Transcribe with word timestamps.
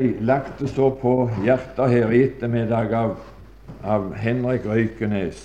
lagt 0.00 0.60
det 0.60 0.70
så 0.72 0.90
på 0.96 1.30
hjertet 1.44 1.90
her 1.92 2.12
i 2.12 2.22
ettermiddag 2.24 2.92
av, 2.96 3.16
av 3.84 4.12
Henrik 4.16 4.64
Røykenes, 4.64 5.42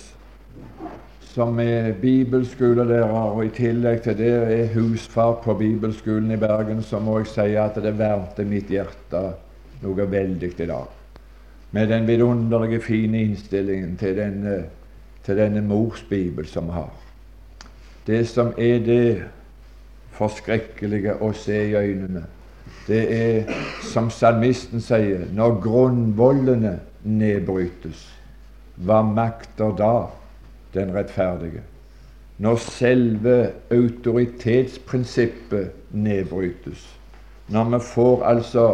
som 1.34 1.58
er 1.60 1.92
bibelskolelærer, 2.00 3.34
og 3.36 3.42
i 3.44 3.52
tillegg 3.52 4.00
til 4.06 4.16
det 4.16 4.30
er 4.32 4.70
husfar 4.72 5.34
på 5.44 5.54
bibelskolen 5.58 6.32
i 6.32 6.40
Bergen, 6.40 6.80
så 6.82 7.00
må 7.00 7.18
jeg 7.20 7.32
si 7.34 7.56
at 7.60 7.76
det 7.84 7.92
varmte 7.98 8.46
mitt 8.48 8.72
hjerte 8.72 9.22
noe 9.82 10.06
veldig 10.08 10.52
i 10.56 10.68
dag. 10.70 10.94
Med 11.76 11.90
den 11.92 12.06
vidunderlige, 12.08 12.80
fine 12.80 13.26
innstillingen 13.26 13.98
til 14.00 14.16
denne, 14.16 14.56
til 15.26 15.36
denne 15.36 15.60
mors 15.60 16.00
bibel 16.08 16.48
som 16.48 16.70
vi 16.70 16.78
har. 16.78 16.94
Det 18.06 18.22
som 18.30 18.54
er 18.56 18.80
det 18.86 19.26
forskrekkelige 20.16 21.18
å 21.20 21.32
se 21.36 21.58
i 21.66 21.76
øynene 21.76 22.24
det 22.86 23.02
er, 23.14 23.44
som 23.82 24.10
salmisten 24.10 24.80
sier, 24.80 25.24
når 25.34 25.60
grunnvollene 25.64 26.80
nedbrytes, 27.02 28.06
hva 28.76 29.02
makter 29.02 29.72
da 29.78 30.06
den 30.74 30.94
rettferdige? 30.94 31.62
Når 32.38 32.56
selve 32.60 33.50
autoritetsprinsippet 33.72 35.70
nedbrytes, 35.96 36.84
når 37.48 37.64
vi 37.72 37.80
får 37.94 38.24
altså 38.24 38.66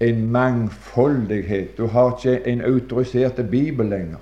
en 0.00 0.30
mangfoldighet 0.32 1.76
Du 1.78 1.86
har 1.86 2.16
ikke 2.16 2.48
en 2.48 2.60
autorisert 2.64 3.40
bibel 3.50 3.86
lenger 3.86 4.18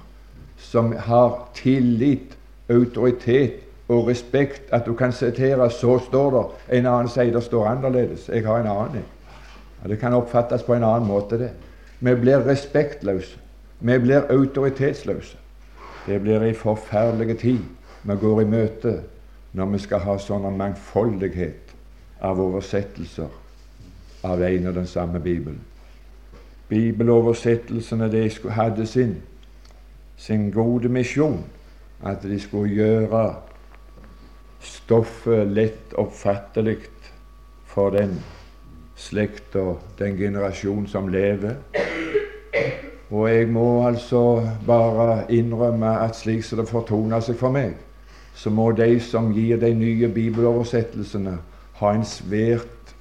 som 0.59 0.93
har 0.93 1.51
tillit, 1.55 2.35
autoritet 2.69 3.53
og 3.89 4.09
respekt 4.09 4.73
at 4.73 4.87
du 4.87 4.95
kan 4.95 5.13
sitere 5.13 5.71
så 5.71 5.99
står 5.99 6.31
det. 6.31 6.45
En 6.79 6.87
annen 6.87 7.09
sier 7.09 7.33
det 7.33 7.43
står 7.43 7.67
annerledes. 7.67 8.29
Jeg 8.29 8.47
har 8.47 8.61
en 8.61 8.71
annen. 8.71 9.05
Det 9.89 9.99
kan 9.99 10.15
oppfattes 10.15 10.63
på 10.63 10.75
en 10.75 10.85
annen 10.85 11.09
måte, 11.09 11.39
det. 11.39 11.51
Vi 12.01 12.15
blir 12.15 12.45
respektløse. 12.47 13.39
Vi 13.81 13.99
blir 13.99 14.27
autoritetsløse. 14.31 15.37
Det 16.07 16.21
blir 16.23 16.43
ei 16.43 16.55
forferdelig 16.55 17.39
tid 17.39 17.65
vi 18.03 18.15
går 18.17 18.41
i 18.43 18.45
møte 18.45 18.93
når 19.53 19.67
vi 19.73 19.81
skal 19.83 20.01
ha 20.05 20.15
sånn 20.21 20.47
mangfoldighet 20.57 21.75
av 22.25 22.41
oversettelser 22.41 23.29
av 24.25 24.43
en 24.43 24.69
og 24.71 24.75
den 24.75 24.87
samme 24.87 25.21
Bibelen. 25.21 25.61
Bibeloversettelsene 26.69 28.11
de 28.13 28.23
hadde 28.53 28.87
sin, 28.87 29.17
sin 30.17 30.51
gode 30.53 30.89
misjon, 30.89 31.43
at 32.05 32.23
de 32.23 32.39
skulle 32.41 32.75
gjøre 32.75 33.23
stoffet 34.61 35.47
lett 35.53 35.93
oppfattelig 35.99 36.79
for 37.69 37.95
den 37.95 38.19
slekt 38.99 39.57
og 39.57 39.79
den 39.99 40.17
generasjon 40.19 40.87
som 40.91 41.09
lever. 41.09 41.61
Og 43.11 43.29
jeg 43.31 43.49
må 43.49 43.87
altså 43.87 44.49
bare 44.67 45.25
innrømme 45.33 45.95
at 46.05 46.17
slik 46.17 46.45
som 46.45 46.61
det 46.61 46.69
fortoner 46.69 47.23
seg 47.25 47.39
for 47.41 47.55
meg, 47.55 47.77
så 48.35 48.51
må 48.51 48.71
de 48.77 48.99
som 49.01 49.33
gir 49.35 49.59
de 49.61 49.73
nye 49.75 50.11
bibeloversettelsene, 50.13 51.39
ha 51.79 51.95
en 51.95 52.05
svært 52.05 52.93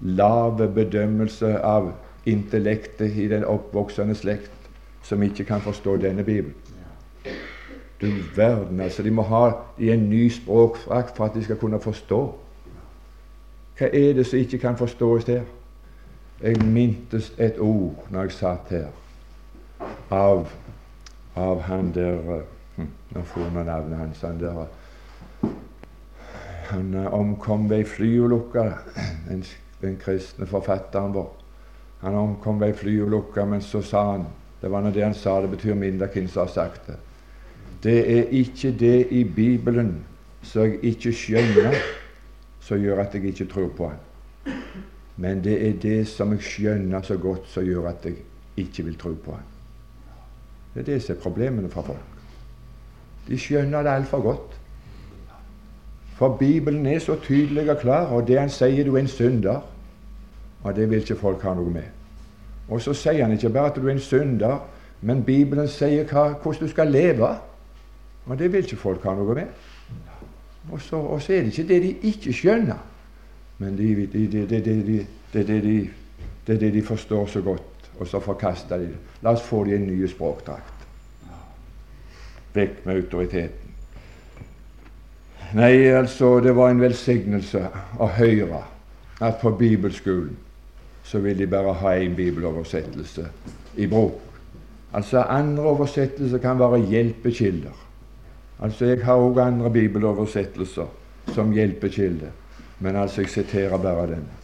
lav 0.00 0.62
bedømmelse 0.74 1.56
av 1.58 1.92
intellektet 2.26 3.18
i 3.18 3.28
den 3.30 3.44
oppvoksende 3.44 4.14
slekt, 4.14 4.70
som 5.02 5.22
ikke 5.22 5.44
kan 5.44 5.62
forstå 5.62 5.96
denne 6.02 6.24
Bibelen. 6.24 6.54
Du 8.02 8.10
verden, 8.36 8.80
altså. 8.80 9.02
De 9.02 9.10
må 9.10 9.22
ha 9.22 9.50
i 9.78 9.90
en 9.90 10.08
ny 10.10 10.28
språkfrakt 10.28 11.16
for 11.16 11.24
at 11.24 11.34
de 11.34 11.44
skal 11.44 11.56
kunne 11.56 11.80
forstå. 11.80 12.22
Hva 13.78 13.86
er 13.86 14.12
det 14.18 14.26
som 14.26 14.38
ikke 14.38 14.58
kan 14.58 14.76
forstås 14.76 15.24
her? 15.24 15.44
Jeg 16.42 16.58
mintes 16.66 17.32
et 17.38 17.58
ord 17.58 18.06
når 18.10 18.22
jeg 18.26 18.32
satt 18.32 18.70
her, 18.74 18.88
av, 20.10 20.48
av 21.38 21.60
han 21.62 21.92
der 21.94 22.42
hm, 22.76 22.88
Nå 23.14 23.22
får 23.22 23.52
vi 23.54 23.64
navnet 23.64 23.98
hans. 23.98 24.20
Han 24.20 24.40
der 24.40 24.66
Han 26.72 26.94
omkom 27.06 27.70
ved 27.70 27.78
ei 27.78 27.84
flyulykke, 27.84 28.64
den, 29.28 29.44
den 29.80 29.96
kristne 29.96 30.46
forfatteren 30.46 31.14
vår. 31.14 31.30
Han 32.00 32.14
omkom 32.14 32.60
ved 32.60 32.72
ei 32.72 32.76
flyulykke, 32.76 33.46
men 33.46 33.60
så 33.60 33.82
sa 33.82 34.10
han 34.10 34.26
Det 34.62 34.70
var 34.70 34.82
nå 34.82 34.90
det 34.90 35.04
han 35.04 35.14
sa, 35.14 35.40
det 35.40 35.50
betyr 35.50 35.74
mindre 35.74 36.06
hvem 36.06 36.28
som 36.28 36.46
har 36.46 36.52
sagt 36.52 36.86
det. 36.86 36.98
Det 37.82 38.18
er 38.18 38.22
ikke 38.30 38.72
det 38.78 39.06
i 39.10 39.24
Bibelen 39.24 40.04
som 40.42 40.62
jeg 40.62 40.78
ikke 40.82 41.12
skjønner, 41.12 41.74
som 42.60 42.78
gjør 42.78 43.02
at 43.02 43.14
jeg 43.14 43.24
ikke 43.24 43.46
tror 43.50 43.68
på 43.76 43.88
Han. 43.88 44.54
Men 45.16 45.44
det 45.44 45.56
er 45.68 45.72
det 45.82 46.08
som 46.08 46.32
jeg 46.32 46.42
skjønner 46.42 47.02
så 47.02 47.16
godt, 47.16 47.48
som 47.50 47.64
gjør 47.64 47.88
at 47.90 48.04
jeg 48.04 48.14
ikke 48.56 48.84
vil 48.84 48.98
tro 48.98 49.14
på 49.24 49.32
Han. 49.32 49.48
Det 50.74 50.80
er 50.80 50.94
det 50.94 51.02
som 51.02 51.16
er 51.16 51.20
problemene 51.20 51.70
for 51.70 51.82
folk. 51.82 52.08
De 53.28 53.38
skjønner 53.38 53.82
det 53.82 53.90
altfor 53.90 54.22
godt. 54.22 54.58
For 56.16 56.36
Bibelen 56.36 56.86
er 56.86 56.98
så 56.98 57.16
tydelig 57.22 57.70
og 57.70 57.78
klar, 57.78 58.06
og 58.06 58.28
det 58.28 58.38
han 58.40 58.50
sier 58.50 58.84
du 58.84 58.94
er 58.94 59.00
en 59.02 59.08
synder, 59.08 59.60
og 60.62 60.76
det 60.76 60.90
vil 60.90 61.02
ikke 61.02 61.16
folk 61.18 61.42
ha 61.42 61.54
noe 61.54 61.70
med. 61.70 61.88
Og 62.68 62.80
så 62.80 62.94
sier 62.94 63.24
han 63.24 63.32
ikke 63.34 63.50
bare 63.50 63.72
at 63.72 63.78
du 63.78 63.88
er 63.88 63.96
en 63.96 64.02
synder, 64.02 64.60
men 65.00 65.24
Bibelen 65.26 65.68
sier 65.68 66.06
hva, 66.06 66.28
hvordan 66.42 66.62
du 66.62 66.70
skal 66.70 66.92
leve. 66.94 67.30
Og 68.26 68.38
det 68.38 68.52
vil 68.52 68.64
ikke 68.64 68.76
folk 68.76 69.04
ha 69.04 69.14
noe 69.18 69.34
med. 69.34 69.46
Og 70.70 70.80
så, 70.80 71.00
er 71.28 71.42
det 71.42 71.52
ikke 71.52 71.68
det 71.68 71.82
de 71.82 71.92
ikke 72.12 72.32
skjønner, 72.32 72.78
men 73.58 73.78
det 73.78 74.12
de, 74.12 74.26
de, 74.30 74.46
det 75.32 76.54
er 76.54 76.60
det 76.60 76.74
de 76.74 76.82
forstår 76.82 77.26
så 77.26 77.40
godt, 77.40 77.90
og 77.98 78.06
så 78.06 78.20
forkaster 78.20 78.76
de 78.78 78.92
det. 78.92 79.00
La 79.22 79.34
oss 79.34 79.42
få 79.42 79.64
de 79.64 79.74
en 79.74 79.86
ny 79.86 80.06
språkdrakt. 80.06 80.86
Vekk 82.54 82.86
med 82.86 82.94
autoriteten. 82.94 83.74
Nei, 85.54 85.88
altså, 85.92 86.40
det 86.40 86.54
var 86.56 86.70
en 86.70 86.80
velsignelse 86.80 87.66
å 88.00 88.08
høre 88.16 88.62
at 89.20 89.38
på 89.42 89.52
bibelskolen 89.58 90.36
så 91.04 91.18
vil 91.20 91.38
de 91.38 91.46
bare 91.46 91.74
ha 91.82 91.94
én 91.98 92.14
bibeloversettelse 92.16 93.26
i 93.76 93.86
bruk. 93.86 94.20
Altså 94.92 95.22
andre 95.22 95.62
oversettelser 95.62 96.38
kan 96.38 96.58
være 96.58 96.78
hjelpekilder. 96.88 97.74
Altså, 98.62 98.84
Jeg 98.84 99.04
har 99.04 99.18
òg 99.18 99.38
andre 99.42 99.70
bibeloversettelser 99.70 100.86
som 101.34 101.52
hjelpekilde, 101.52 102.28
men 102.78 102.96
altså, 102.96 103.20
jeg 103.20 103.30
siterer 103.30 103.78
bare 103.78 104.06
denne. 104.06 104.38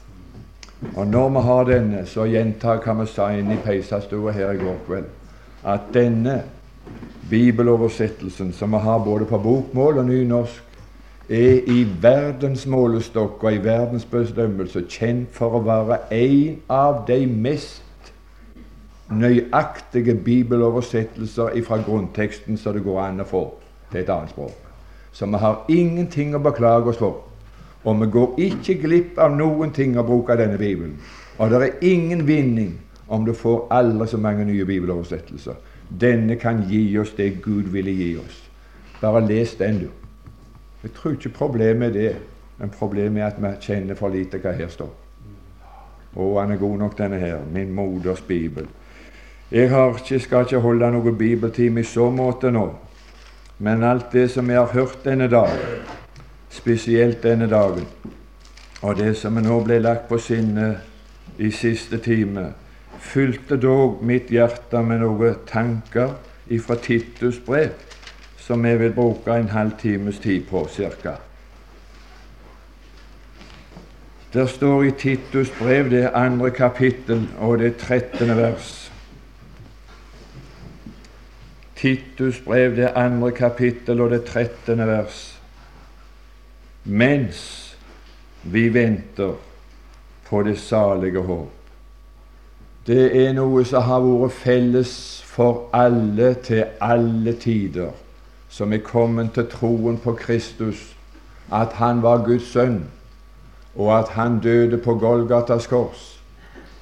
Og 0.96 1.06
når 1.06 1.28
vi 1.28 1.40
har 1.46 1.64
denne, 1.64 2.06
så 2.06 2.24
gjentar 2.24 2.80
hva 2.82 2.94
vi 3.00 3.06
sa 3.06 3.28
inne 3.34 3.54
i 3.54 3.62
peisestua 3.62 4.32
her 4.34 4.54
i 4.54 4.58
går 4.62 4.78
kveld, 4.86 5.10
at 5.64 5.90
denne 5.94 6.42
bibeloversettelsen 7.30 8.52
som 8.52 8.72
vi 8.72 8.78
har 8.82 8.98
både 9.04 9.24
på 9.24 9.38
bokmål 9.38 9.98
og 9.98 10.06
nynorsk, 10.06 10.64
er 11.28 11.60
i 11.68 11.86
verdens 12.02 12.66
målestokk 12.66 13.44
og 13.44 13.54
i 13.54 13.62
verdens 13.64 14.04
bestemmelse 14.04 14.86
kjent 14.88 15.28
for 15.36 15.58
å 15.58 15.62
være 15.62 15.98
en 16.14 16.56
av 16.72 17.02
de 17.06 17.26
mest 17.26 18.12
nøyaktige 19.12 20.14
bibeloversettelser 20.24 21.58
fra 21.66 21.82
grunnteksten 21.84 22.56
som 22.56 22.74
det 22.74 22.84
går 22.86 23.02
an 23.02 23.20
å 23.20 23.28
få 23.28 23.42
til 23.92 24.00
et 24.00 24.10
annet 24.10 24.30
språk. 24.30 24.56
Så 25.12 25.26
vi 25.26 25.40
har 25.42 25.64
ingenting 25.68 26.34
å 26.36 26.42
beklage 26.42 26.92
oss 26.92 27.00
for. 27.00 27.24
Og 27.84 28.00
vi 28.00 28.10
går 28.12 28.40
ikke 28.48 28.74
glipp 28.82 29.18
av 29.18 29.32
noen 29.36 29.72
ting 29.74 29.96
å 29.98 30.04
bruke 30.06 30.36
denne 30.36 30.58
Bibelen. 30.58 30.98
Og 31.38 31.50
det 31.50 31.62
er 31.62 31.86
ingen 31.86 32.26
vinning 32.26 32.74
om 33.08 33.24
du 33.24 33.32
får 33.32 33.66
aldri 33.70 34.08
så 34.08 34.18
mange 34.20 34.44
nye 34.44 34.66
bibeloversettelser. 34.66 35.54
Denne 35.88 36.36
kan 36.36 36.64
gi 36.68 36.98
oss 36.98 37.14
det 37.16 37.38
Gud 37.42 37.70
ville 37.72 37.94
gi 37.94 38.16
oss. 38.20 38.42
Bare 39.00 39.24
les 39.26 39.54
den, 39.54 39.78
du. 39.78 39.88
Jeg 40.82 40.92
tror 40.94 41.12
ikke 41.12 41.28
problemet 41.28 41.88
er 41.88 41.92
det, 41.92 42.16
men 42.58 42.70
problemet 42.70 43.22
er 43.22 43.26
at 43.26 43.38
vi 43.42 43.54
kjenner 43.60 43.94
for 43.94 44.12
lite 44.12 44.38
hva 44.42 44.52
her 44.52 44.68
står. 44.68 44.90
Å, 46.18 46.26
han 46.40 46.52
er 46.52 46.60
god 46.60 46.78
nok, 46.78 46.98
denne 46.98 47.18
her. 47.22 47.38
Min 47.52 47.72
moders 47.74 48.20
bibel. 48.26 48.66
Jeg 49.50 49.70
ikke, 49.70 50.20
skal 50.20 50.44
ikke 50.44 50.60
holde 50.60 50.90
noen 50.92 51.16
bibeltime 51.16 51.80
i 51.80 51.88
så 51.88 52.10
måte 52.10 52.50
nå. 52.52 52.66
Men 53.58 53.84
alt 53.84 54.12
det 54.12 54.30
som 54.30 54.50
jeg 54.50 54.58
har 54.58 54.72
hørt 54.72 55.04
denne 55.04 55.28
dagen, 55.28 55.82
spesielt 56.50 57.22
denne 57.22 57.48
dagen, 57.50 57.86
og 58.82 58.96
det 58.96 59.16
som 59.18 59.34
nå 59.42 59.60
ble 59.66 59.80
lagt 59.82 60.06
på 60.08 60.18
sinne 60.22 60.76
i 61.38 61.50
siste 61.50 61.98
time, 61.98 62.52
fylte 62.98 63.58
dog 63.58 64.02
mitt 64.06 64.30
hjerte 64.30 64.82
med 64.82 65.02
noen 65.02 65.42
tanker 65.46 66.14
ifra 66.54 66.78
Titus 66.82 67.40
brev, 67.46 67.74
som 68.38 68.64
jeg 68.64 68.78
vil 68.80 68.94
bruke 68.94 69.34
en 69.34 69.50
halv 69.50 69.74
times 69.80 70.18
tid 70.22 70.46
på 70.50 70.66
ca. 70.70 71.18
Der 74.32 74.46
står 74.46 74.82
i 74.82 74.90
Titus 74.90 75.50
brev, 75.58 75.90
det 75.90 76.10
andre 76.14 76.50
kapittel 76.50 77.28
og 77.38 77.58
det 77.58 77.76
trettende 77.76 78.36
vers. 78.36 78.87
Titus 81.78 82.40
brev, 82.44 82.76
det 82.76 82.92
andre 82.96 83.30
kapittel 83.30 84.00
og 84.00 84.10
det 84.10 84.24
trettende 84.24 84.86
vers. 84.86 85.40
Mens 86.84 87.76
vi 88.42 88.68
venter 88.74 89.36
på 90.28 90.42
det 90.42 90.58
salige 90.58 91.22
håp, 91.22 91.54
Det 92.88 93.26
er 93.26 93.34
noe 93.36 93.66
som 93.68 93.84
har 93.84 94.00
vært 94.00 94.32
felles 94.32 94.92
for 95.28 95.66
alle 95.76 96.30
til 96.34 96.64
alle 96.80 97.34
tider, 97.36 97.90
som 98.48 98.72
er 98.72 98.80
kommet 98.80 99.34
til 99.34 99.44
troen 99.52 99.98
på 100.00 100.14
Kristus, 100.16 100.96
at 101.52 101.76
han 101.76 102.00
var 102.02 102.24
Guds 102.24 102.48
sønn, 102.48 102.86
og 103.76 103.98
at 103.98 104.08
han 104.08 104.40
døde 104.40 104.78
på 104.78 104.94
Golgatas 104.94 105.66
kors. 105.66 106.17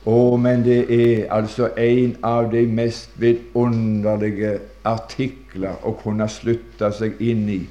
Å, 0.06 0.36
men 0.38 0.62
det 0.62 0.82
er 0.94 1.32
altså 1.34 1.72
en 1.76 2.12
av 2.22 2.52
de 2.52 2.62
mest 2.70 3.16
vidunderlige 3.18 4.58
artikler 4.86 5.82
å 5.82 5.96
kunne 5.98 6.28
slutte 6.30 6.92
seg 6.94 7.18
inn 7.18 7.48
i. 7.50 7.62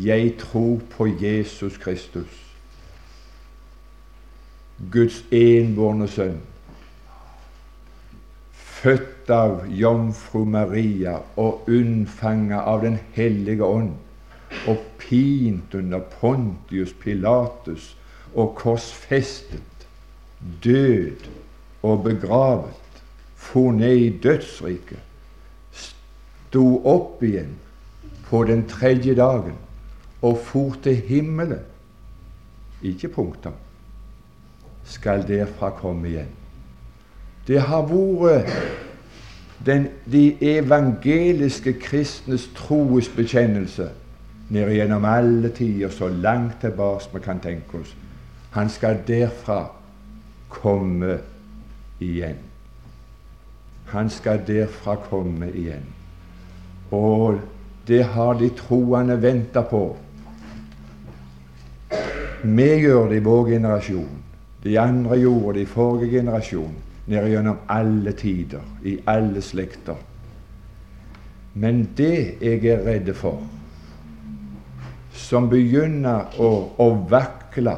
Jeg 0.00 0.38
tror 0.40 0.80
på 0.94 1.10
Jesus 1.20 1.76
Kristus, 1.76 2.38
Guds 4.92 5.20
enbårne 5.30 6.08
sønn 6.08 6.40
født 8.82 9.30
av 9.30 9.60
jomfru 9.70 10.42
Maria 10.48 11.18
og 11.38 11.68
unnfanga 11.70 12.64
av 12.66 12.82
Den 12.82 12.98
hellige 13.14 13.64
ånd, 13.64 13.92
og 14.66 14.80
pint 14.98 15.74
under 15.78 16.02
Pontius 16.16 16.90
Pilatus 16.98 17.92
og 18.34 18.56
korsfestet, 18.58 19.86
død 20.64 21.28
og 21.82 22.04
begravet, 22.04 22.74
for 23.36 23.72
ned 23.72 23.96
i 23.96 24.18
dødsriket, 24.18 24.98
sto 25.72 26.66
opp 26.86 27.22
igjen 27.22 27.56
på 28.28 28.44
den 28.44 28.66
tredje 28.68 29.14
dagen 29.14 29.58
og 30.22 30.38
for 30.38 30.76
til 30.82 30.96
himmelen. 30.96 31.64
Ikke 32.82 33.08
punktum. 33.08 33.52
Skal 34.84 35.26
derfra 35.28 35.70
komme 35.70 36.08
igjen. 36.08 36.30
Det 37.46 37.60
har 37.60 37.82
vært 37.86 38.52
den, 39.66 39.88
de 40.12 40.36
evangeliske 40.40 41.72
kristnes 41.82 42.48
troesbekjennelse 42.54 43.88
ned 44.52 44.72
gjennom 44.74 45.04
alle 45.04 45.48
tider, 45.54 45.90
så 45.90 46.08
langt 46.08 46.60
tilbake 46.60 47.10
vi 47.14 47.20
kan 47.24 47.40
tenke 47.40 47.78
oss. 47.80 47.96
Han 48.50 48.68
skal 48.68 49.00
derfra 49.06 49.66
komme 50.48 51.18
igjen. 52.02 52.38
Han 53.92 54.10
skal 54.10 54.42
derfra 54.46 54.96
komme 55.08 55.50
igjen. 55.50 55.88
Og 56.90 57.40
det 57.88 58.04
har 58.14 58.34
de 58.38 58.50
troende 58.56 59.16
venta 59.22 59.62
på. 59.62 59.84
Vi 62.42 62.70
gjør 62.82 63.08
det 63.08 63.20
i 63.20 63.24
vår 63.24 63.50
generasjon. 63.54 64.22
De 64.64 64.78
andre 64.78 65.18
gjorde 65.18 65.58
det 65.58 65.66
i 65.66 65.70
forrige 65.70 66.18
generasjon 66.18 66.80
Nede 67.06 67.28
gjennom 67.28 67.56
alle 67.66 68.12
tider, 68.12 68.62
i 68.84 68.98
alle 69.06 69.42
slekter. 69.42 69.96
Men 71.54 71.88
det 71.96 72.38
jeg 72.40 72.62
er 72.64 72.84
redd 72.86 73.10
for, 73.18 73.42
som 75.12 75.48
begynner 75.50 76.38
å, 76.40 76.50
å 76.78 76.86
vakle 77.10 77.74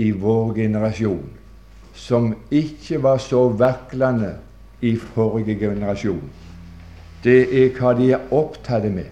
i 0.00 0.08
vår 0.16 0.54
generasjon, 0.56 1.28
som 1.92 2.34
ikke 2.50 3.02
var 3.02 3.18
så 3.18 3.48
vaklende 3.48 4.36
i 4.80 4.96
forrige 4.96 5.58
generasjon, 5.58 6.30
det 7.24 7.42
er 7.54 7.72
hva 7.76 7.92
de 7.94 8.10
er 8.12 8.32
opptatt 8.34 8.88
med 8.90 9.10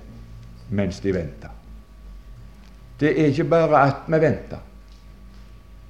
mens 0.71 1.00
de 1.00 1.15
venter. 1.15 1.50
Det 3.00 3.12
er 3.15 3.31
ikke 3.31 3.44
bare 3.44 3.82
at 3.87 4.06
vi 4.09 4.21
venter, 4.21 4.59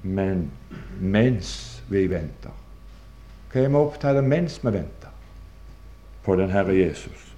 men 0.03 0.49
mens 0.99 1.81
vi 1.89 2.05
venter. 2.09 2.53
Hva 3.51 3.59
er 3.59 3.69
vi 3.69 3.81
opptatt 3.81 4.17
av 4.21 4.27
mens 4.27 4.59
vi 4.63 4.71
venter 4.71 5.09
på 6.23 6.35
den 6.37 6.53
Herre 6.53 6.75
Jesus, 6.77 7.33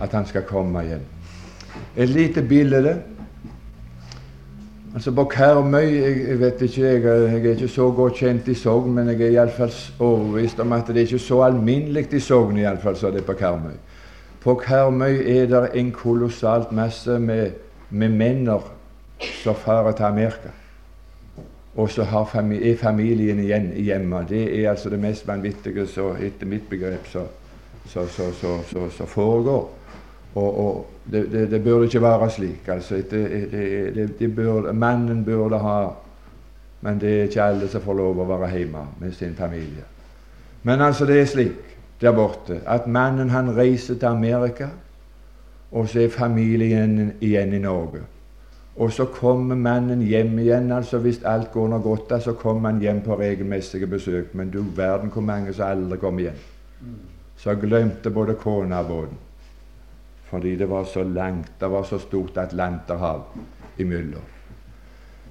at 0.00 0.12
Han 0.12 0.26
skal 0.26 0.42
komme 0.42 0.82
igjen? 0.84 1.06
Et 1.96 2.08
lite 2.08 2.42
bilde. 2.42 3.02
Altså 4.94 5.10
På 5.10 5.24
Karmøy 5.24 5.80
jeg, 5.80 6.28
jeg 6.28 6.40
vet 6.40 6.60
ikke, 6.62 6.82
jeg, 6.82 7.02
jeg, 7.02 7.46
er 7.46 7.50
ikke 7.50 7.68
så 7.68 7.90
godt 7.90 8.14
kjent 8.14 8.48
i 8.48 8.54
Sogn, 8.54 8.92
men 8.94 9.08
jeg 9.10 9.20
er 9.20 9.32
iallfall 9.32 9.72
overbevist 9.98 10.60
om 10.62 10.72
at 10.72 10.86
det 10.86 10.96
er 10.96 11.08
ikke 11.08 11.18
så 11.18 11.40
alminnelig 11.42 12.12
i 12.14 12.20
Sogn 12.22 12.60
iallfall 12.62 12.96
som 12.96 13.12
det 13.12 13.24
er 13.24 13.26
på 13.26 13.34
Karmøy. 13.40 13.74
På 14.40 14.54
Karmøy 14.54 15.18
er 15.18 15.46
det 15.50 15.64
en 15.74 15.90
kolossalt 15.92 16.72
masse 16.72 17.18
med, 17.18 17.50
med 17.90 18.08
menner 18.08 18.70
som 19.42 19.54
farer 19.54 19.92
til 19.92 20.02
Amerika. 20.04 20.54
Og 21.76 21.90
så 21.90 22.06
fami 22.30 22.60
er 22.70 22.76
familien 22.76 23.40
igjen 23.42 23.72
hjemme. 23.74 24.26
Det 24.28 24.44
er 24.60 24.70
altså 24.70 24.90
det 24.90 25.00
mest 25.00 25.26
vanvittige 25.26 25.86
så, 25.86 26.12
etter 26.22 26.46
mitt 26.46 26.68
begrep 26.70 27.06
som 27.10 29.06
foregår. 29.06 29.70
Og, 30.34 30.58
og 30.66 30.86
det, 31.12 31.32
det, 31.32 31.50
det, 31.50 31.64
burde 31.64 31.84
ikke 31.84 32.02
være 32.02 32.30
slik. 32.30 32.68
altså 32.68 33.02
det, 33.10 34.34
burde, 34.36 34.72
Mannen 34.72 35.24
burde 35.24 35.58
ha 35.58 35.90
Men 36.80 37.00
det 37.00 37.18
er 37.18 37.22
ikke 37.22 37.42
alle 37.42 37.68
som 37.68 37.80
får 37.80 37.94
lov 37.96 38.18
å 38.20 38.26
være 38.28 38.50
hjemme 38.58 38.82
med 39.00 39.12
sin 39.12 39.34
familie. 39.34 39.84
Men 40.62 40.80
altså 40.80 41.06
det 41.06 41.20
er 41.20 41.24
slik 41.24 41.70
der 42.00 42.12
borte 42.12 42.60
at 42.66 42.86
mannen 42.86 43.30
han 43.30 43.56
reiser 43.56 43.94
til 43.94 44.06
Amerika, 44.06 44.66
og 45.72 45.88
så 45.88 46.00
er 46.00 46.08
familien 46.08 47.12
igjen 47.20 47.52
i 47.52 47.58
Norge. 47.58 48.02
Og 48.76 48.92
så 48.92 49.04
kommer 49.04 49.54
mannen 49.54 50.02
hjem 50.02 50.38
igjen. 50.38 50.72
altså 50.72 50.98
Hvis 50.98 51.22
alt 51.24 51.52
går 51.52 51.68
noe 51.68 51.82
godt, 51.82 52.22
så 52.22 52.32
kommer 52.32 52.70
han 52.70 52.80
hjem 52.80 53.00
på 53.00 53.18
regelmessige 53.18 53.86
besøk. 53.86 54.34
Men 54.34 54.50
du 54.50 54.64
verden 54.76 55.10
hvor 55.10 55.22
mange 55.22 55.52
som 55.52 55.66
aldri 55.66 55.98
kommer 55.98 56.20
igjen. 56.20 56.40
Så 57.36 57.54
glemte 57.54 58.10
både 58.10 58.34
kona 58.34 58.82
båten. 58.82 59.18
Fordi 60.34 60.56
det 60.58 60.66
var 60.70 60.84
så 60.90 61.02
langt, 61.06 61.52
det 61.60 61.70
var 61.70 61.86
så 61.86 61.98
stort 62.02 62.38
Atlanterhav 62.42 63.22
imellom. 63.78 64.22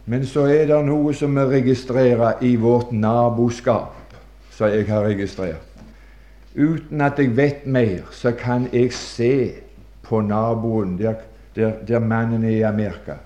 Men 0.05 0.23
så 0.27 0.45
er 0.47 0.67
det 0.67 0.79
noe 0.88 1.11
som 1.15 1.35
vi 1.35 1.44
registrerer 1.57 2.39
i 2.44 2.55
vårt 2.55 2.91
naboskap, 2.95 4.15
som 4.51 4.71
jeg 4.71 4.88
har 4.88 5.03
registrert. 5.03 5.67
Uten 6.55 7.01
at 7.01 7.19
jeg 7.19 7.35
vet 7.35 7.67
mer, 7.67 8.07
så 8.11 8.31
kan 8.31 8.69
jeg 8.71 8.94
se 8.95 9.35
på 10.03 10.21
naboen 10.21 10.97
der, 11.00 11.19
der, 11.55 11.79
der 11.88 12.00
mannen 12.00 12.44
er 12.44 12.57
i 12.57 12.65
Amerika 12.67 13.19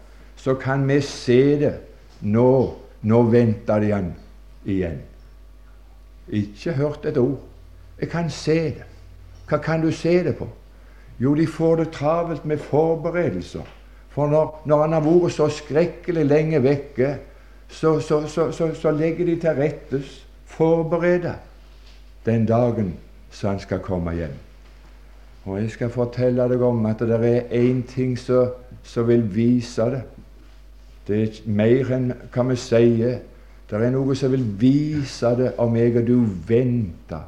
så 0.47 0.53
kan 0.55 0.87
vi 0.87 1.01
se 1.01 1.59
det. 1.59 1.73
Nå, 2.21 2.75
nå 3.01 3.21
venter 3.23 3.79
de 3.79 3.91
han 3.91 4.13
igjen. 4.65 5.01
Ikke 6.27 6.73
hørt 6.73 7.05
et 7.05 7.17
ord. 7.17 7.41
Jeg 7.99 8.09
kan 8.09 8.29
se 8.29 8.55
det. 8.77 8.85
Hva 9.49 9.59
kan 9.63 9.83
du 9.83 9.91
se 9.91 10.13
det 10.23 10.35
på? 10.37 10.47
Jo, 11.19 11.33
de 11.35 11.47
får 11.47 11.75
det 11.75 11.91
travelt 11.91 12.45
med 12.45 12.57
forberedelser. 12.57 13.65
For 14.09 14.27
når, 14.27 14.61
når 14.65 14.81
han 14.81 14.93
har 14.93 15.05
vært 15.05 15.33
så 15.33 15.49
skrekkelig 15.49 16.25
lenge 16.25 16.61
vekke, 16.63 17.15
så, 17.69 17.99
så, 17.99 18.23
så, 18.27 18.71
så 18.73 18.91
legger 18.91 19.25
de 19.25 19.35
til 19.41 19.59
rettes, 19.59 20.23
forbereder 20.45 21.33
den 22.25 22.45
dagen 22.45 22.93
så 23.31 23.49
han 23.49 23.59
skal 23.59 23.79
komme 23.79 24.13
hjem. 24.15 24.35
Og 25.45 25.61
jeg 25.61 25.71
skal 25.71 25.89
fortelle 25.89 26.47
deg 26.49 26.61
om 26.61 26.85
at 26.89 26.99
det 26.99 27.17
er 27.21 27.53
én 27.55 27.83
ting 27.87 28.17
som 28.17 29.07
vil 29.07 29.23
vise 29.35 29.81
det. 29.81 30.01
Det 31.07 31.21
er 31.23 31.41
mer 31.45 31.91
enn 31.95 32.11
hva 32.33 32.43
vi 32.49 32.57
sier. 32.59 33.19
Det 33.67 33.79
er 33.79 33.93
noe 33.93 34.15
som 34.15 34.31
vil 34.31 34.43
vise 34.59 35.31
det 35.39 35.53
om 35.61 35.75
jeg 35.75 35.95
og 36.01 36.07
du 36.07 36.17
venter 36.47 37.27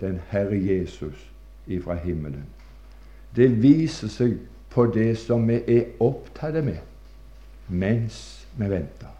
den 0.00 0.20
Herre 0.30 0.56
Jesus 0.56 1.20
ifra 1.66 1.96
himmelen. 2.00 2.53
Det 3.34 3.48
viser 3.62 4.10
seg 4.12 4.36
på 4.70 4.86
det 4.94 5.12
som 5.18 5.46
vi 5.48 5.60
er 5.70 5.94
opptatt 6.02 6.58
med 6.64 6.82
mens 7.68 8.46
vi 8.58 8.68
venter. 8.68 9.10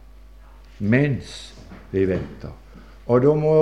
Mens 0.79 1.55
vi 1.91 2.05
venter. 2.07 2.53
Og 3.07 3.21
da, 3.23 3.35
må, 3.37 3.55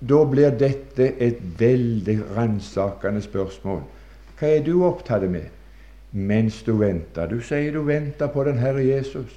da 0.00 0.20
blir 0.28 0.54
dette 0.58 1.12
et 1.22 1.40
veldig 1.58 2.18
ransakende 2.36 3.22
spørsmål. 3.24 3.82
Hva 4.38 4.50
er 4.56 4.64
du 4.66 4.82
opptatt 4.84 5.24
med 5.30 5.48
mens 6.12 6.60
du 6.66 6.74
venter? 6.80 7.28
Du 7.30 7.40
sier 7.44 7.72
du 7.72 7.82
venter 7.86 8.28
på 8.32 8.44
den 8.48 8.60
Herre 8.60 8.84
Jesus. 8.84 9.32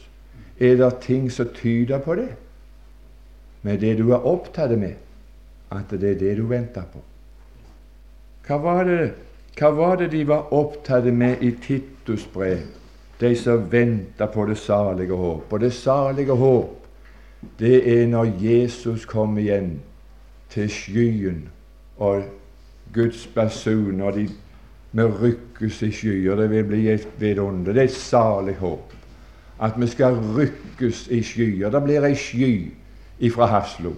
Er 0.60 0.76
det 0.80 0.92
ting 1.04 1.30
som 1.32 1.52
tyder 1.56 2.04
på 2.04 2.18
det? 2.20 2.32
Med 3.62 3.80
det 3.82 3.96
du 4.00 4.12
er 4.12 4.28
opptatt 4.28 4.76
med, 4.80 4.96
at 5.72 5.92
det 5.92 6.16
er 6.16 6.20
det 6.20 6.36
du 6.38 6.46
venter 6.48 6.84
på. 6.92 7.02
Hva 8.46 8.60
var 8.62 8.84
det, 8.86 9.14
hva 9.56 9.72
var 9.72 9.96
det 9.96 10.12
de 10.12 10.28
var 10.28 10.54
opptatt 10.54 11.06
med 11.14 11.42
i 11.42 11.52
Titus 11.52 12.26
brev, 12.34 12.66
de 13.20 13.36
som 13.36 13.72
venter 13.72 14.28
på 14.28 14.46
det 14.46 14.58
salige 14.58 15.16
håp? 15.16 15.54
Og 15.54 15.60
det 15.60 15.74
salige 15.74 16.36
håp, 16.36 16.88
det 17.60 17.78
er 18.02 18.08
når 18.08 18.34
Jesus 18.42 19.06
kommer 19.06 19.42
igjen 19.42 19.78
til 20.50 20.70
skyen 20.70 21.46
og 21.98 22.24
Guds 22.94 23.28
basun, 23.28 24.02
og 24.02 24.14
de 24.14 24.28
vi 24.96 25.04
rykkes 25.04 25.82
i 25.82 25.92
skyer. 25.92 26.36
Det 26.36 26.50
vil 26.50 26.64
bli 26.64 26.88
et 26.90 27.08
vidunder. 27.20 27.74
Det 27.74 27.82
er 27.82 27.90
et 27.90 27.92
salig 27.92 28.56
håp 28.56 28.94
at 29.64 29.76
vi 29.80 29.88
skal 29.88 30.18
rykkes 30.36 31.08
i 31.12 31.22
skyer. 31.24 31.70
Det 31.72 31.82
blir 31.84 32.04
ei 32.04 32.16
sky 32.16 32.72
ifra 33.20 33.48
Haslo. 33.48 33.94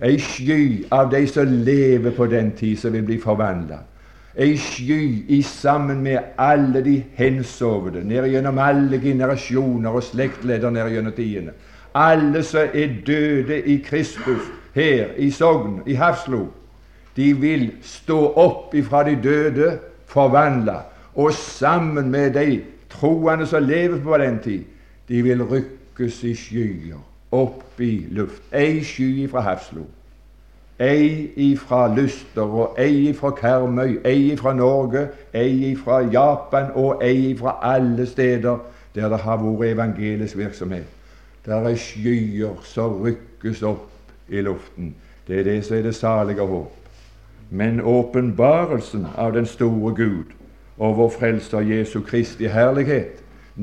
ei 0.00 0.18
sky 0.18 0.84
av 0.90 1.10
de 1.10 1.26
som 1.28 1.46
lever 1.46 2.10
på 2.10 2.26
den 2.26 2.52
tid, 2.56 2.76
som 2.76 2.92
vil 2.92 3.02
bli 3.02 3.18
forvandla. 3.20 3.82
Ei 4.40 4.56
sky 4.56 5.24
i 5.28 5.42
sammen 5.42 6.00
med 6.00 6.18
alle 6.38 6.80
de 6.84 6.94
hensovne, 7.18 8.00
ned 8.04 8.24
gjennom 8.32 8.58
alle 8.58 8.96
generasjoner 9.02 9.92
og 9.92 10.06
slektleder 10.06 10.72
ned 10.72 10.88
gjennom 10.94 11.12
tidene. 11.12 11.52
Alle 11.94 12.40
som 12.46 12.72
er 12.72 12.94
døde 13.06 13.58
i 13.68 13.76
Kristus 13.84 14.48
her 14.74 15.12
i 15.18 15.28
Sogn, 15.30 15.82
i 15.86 15.94
Hafslo, 15.98 16.46
de 17.16 17.32
vil 17.36 17.66
stå 17.84 18.18
opp 18.40 18.74
ifra 18.74 19.02
de 19.04 19.18
døde, 19.22 19.70
forvandla, 20.08 20.78
og 21.14 21.32
sammen 21.36 22.08
med 22.10 22.32
de 22.38 22.62
troende 22.88 23.46
som 23.46 23.66
lever 23.66 24.00
på 24.00 24.18
den 24.18 24.38
tid, 24.40 24.64
de 25.08 25.22
vil 25.22 25.42
rykkes 25.44 26.22
i 26.24 26.34
skyer, 26.38 27.00
opp 27.32 27.80
i 27.80 28.06
luft. 28.10 28.42
Ei 28.56 28.80
sky 28.86 29.28
fra 29.28 29.44
Hafslo, 29.44 29.84
ei 30.80 31.32
ifra 31.36 31.94
Lyster, 31.94 32.42
og 32.42 32.74
ei 32.78 33.08
ifra 33.10 33.30
Karmøy, 33.30 34.00
ei 34.04 34.32
ifra 34.32 34.54
Norge, 34.54 35.08
ei 35.34 35.72
ifra 35.72 36.00
Japan 36.00 36.70
og 36.74 37.04
ei 37.04 37.30
ifra 37.30 37.58
alle 37.62 38.06
steder 38.06 38.58
der 38.94 39.08
det 39.08 39.18
har 39.18 39.36
vært 39.36 39.72
evangelisk 39.72 40.36
virksomhet. 40.36 40.86
Der 41.46 41.68
er 41.68 41.76
skyer 41.76 42.56
som 42.64 43.02
rykkes 43.02 43.62
opp 43.62 43.88
i 44.28 44.40
luften. 44.40 44.94
Det 45.28 45.38
er 45.38 45.44
det 45.44 45.64
som 45.64 45.76
er 45.76 45.82
det 45.82 45.94
salige 45.94 46.46
håp. 46.46 46.76
Men 47.50 47.80
åpenbarelsen 47.80 49.06
av 49.16 49.32
den 49.32 49.46
store 49.46 49.94
Gud 49.94 50.32
og 50.78 50.96
vår 50.96 51.08
Frelser 51.08 51.60
Jesu 51.60 52.00
Kristi 52.00 52.46
herlighet, 52.46 53.22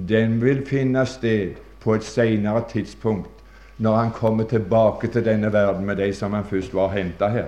den 0.09 0.41
vil 0.41 0.65
finne 0.65 1.05
sted 1.05 1.55
på 1.81 1.93
et 1.93 2.03
senere 2.03 2.63
tidspunkt, 2.69 3.36
når 3.77 3.95
han 3.95 4.11
kommer 4.11 4.43
tilbake 4.43 5.07
til 5.07 5.25
denne 5.25 5.53
verden 5.53 5.85
med 5.85 5.95
de 5.95 6.13
som 6.13 6.33
han 6.33 6.45
først 6.45 6.73
var 6.73 6.89
henta 6.95 7.27
her. 7.27 7.45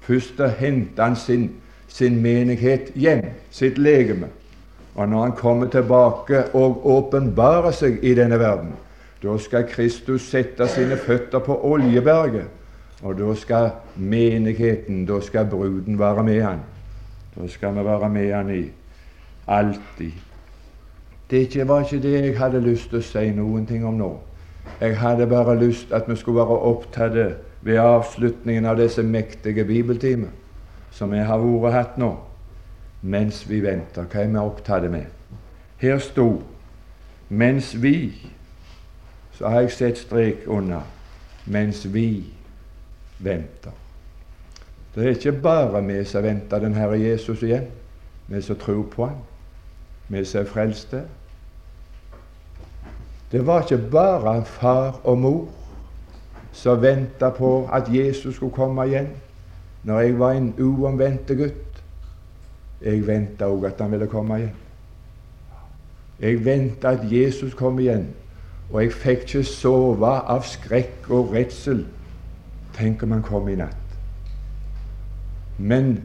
Først 0.00 0.40
henta 0.58 1.02
han 1.02 1.16
sin, 1.16 1.50
sin 1.88 2.22
menighet 2.22 2.92
hjem, 2.94 3.24
sitt 3.50 3.78
legeme. 3.78 4.28
Og 4.94 5.08
når 5.08 5.22
han 5.22 5.32
kommer 5.32 5.66
tilbake 5.66 6.44
og 6.54 6.86
åpenbarer 6.86 7.74
seg 7.74 7.98
i 8.02 8.14
denne 8.14 8.38
verden, 8.38 8.74
da 9.22 9.38
skal 9.38 9.66
Kristus 9.66 10.28
sette 10.30 10.68
sine 10.68 10.96
føtter 10.96 11.42
på 11.42 11.56
Oljeberget, 11.64 12.46
og 13.02 13.18
da 13.18 13.34
skal 13.34 13.70
menigheten, 13.96 15.06
da 15.06 15.20
skal 15.20 15.48
bruden 15.50 15.98
være 15.98 16.22
med 16.22 16.42
han. 16.42 16.62
Da 17.34 17.48
skal 17.48 17.74
vi 17.74 17.84
være 17.84 18.08
med 18.08 18.32
han 18.32 18.54
i 18.54 18.64
alltid. 19.46 20.12
Det 21.30 21.68
var 21.68 21.80
ikke 21.80 22.02
det 22.02 22.12
jeg 22.12 22.38
hadde 22.38 22.60
lyst 22.60 22.90
til 22.90 23.00
å 23.00 23.06
si 23.08 23.30
noen 23.34 23.66
ting 23.66 23.86
om 23.86 23.96
nå. 23.98 24.12
Jeg 24.80 24.98
hadde 24.98 25.26
bare 25.26 25.58
lyst 25.58 25.92
at 25.92 26.08
vi 26.08 26.16
skulle 26.16 26.40
være 26.40 26.58
opptatt 26.70 27.36
ved 27.62 27.78
avslutningen 27.78 28.66
av 28.66 28.76
disse 28.76 29.02
mektige 29.02 29.64
bibeltimer 29.64 30.32
som 30.94 31.12
vi 31.12 31.18
har 31.18 31.42
vært 31.42 31.74
hatt 31.74 31.96
nå, 31.98 32.12
mens 33.02 33.42
vi 33.48 33.60
venter. 33.64 34.06
Hva 34.06 34.22
er 34.22 34.30
vi 34.30 34.42
opptatt 34.42 34.90
med? 34.90 35.06
Her 35.78 35.98
sto 35.98 36.42
'mens 37.28 37.82
vi' 37.82 38.30
så 39.32 39.48
har 39.48 39.60
jeg 39.60 39.72
sett 39.72 39.98
strek 39.98 40.46
under 40.46 40.80
'mens 41.46 41.94
vi 41.94 42.24
venter'. 43.18 43.74
Det 44.94 45.04
er 45.04 45.08
ikke 45.08 45.32
bare 45.32 45.86
vi 45.86 46.04
som 46.04 46.22
venter 46.22 46.58
den 46.58 46.74
Herre 46.74 47.00
Jesus 47.00 47.42
igjen, 47.42 47.66
vi 48.28 48.42
som 48.42 48.56
tror 48.56 48.82
på 48.82 49.06
ham, 49.06 49.18
vi 50.08 50.24
som 50.24 50.40
er 50.40 50.44
frelste. 50.44 51.02
Det 53.34 53.46
var 53.46 53.62
ikke 53.62 53.90
bare 53.90 54.44
far 54.44 55.00
og 55.04 55.18
mor 55.18 55.48
som 56.52 56.82
venta 56.82 57.32
på 57.34 57.68
at 57.72 57.88
Jesus 57.90 58.34
skulle 58.34 58.54
komme 58.54 58.84
igjen 58.86 59.08
når 59.82 60.00
jeg 60.00 60.18
var 60.18 60.36
en 60.38 60.54
uomvendt 60.60 61.32
gutt. 61.34 61.82
Jeg 62.78 63.02
venta 63.06 63.48
òg 63.50 63.66
at 63.66 63.80
han 63.82 63.90
ville 63.90 64.06
komme 64.06 64.38
igjen. 64.38 64.54
Jeg 66.20 66.44
venta 66.44 66.94
at 66.94 67.02
Jesus 67.10 67.58
kom 67.58 67.82
igjen 67.82 68.06
og 68.70 68.82
jeg 68.84 68.94
fikk 69.02 69.26
ikke 69.26 69.44
sove 69.50 70.14
av 70.30 70.46
skrekk 70.46 71.10
og 71.10 71.34
redsel. 71.34 71.82
Tenk 72.78 73.02
om 73.02 73.18
han 73.18 73.26
kom 73.26 73.50
i 73.50 73.58
natt. 73.58 73.98
Men 75.58 75.96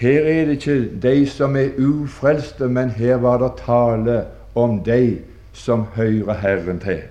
her 0.00 0.24
er 0.24 0.46
det 0.48 0.62
ikke 0.62 1.00
de 1.02 1.26
som 1.28 1.60
er 1.60 1.76
ufrelste, 1.76 2.72
men 2.72 2.96
her 2.96 3.20
var 3.20 3.44
det 3.44 3.58
tale 3.66 4.22
om 4.54 4.80
de 4.84 5.18
som 5.52 5.84
hører 5.94 6.34
Herren 6.40 6.78
til. 6.80 7.02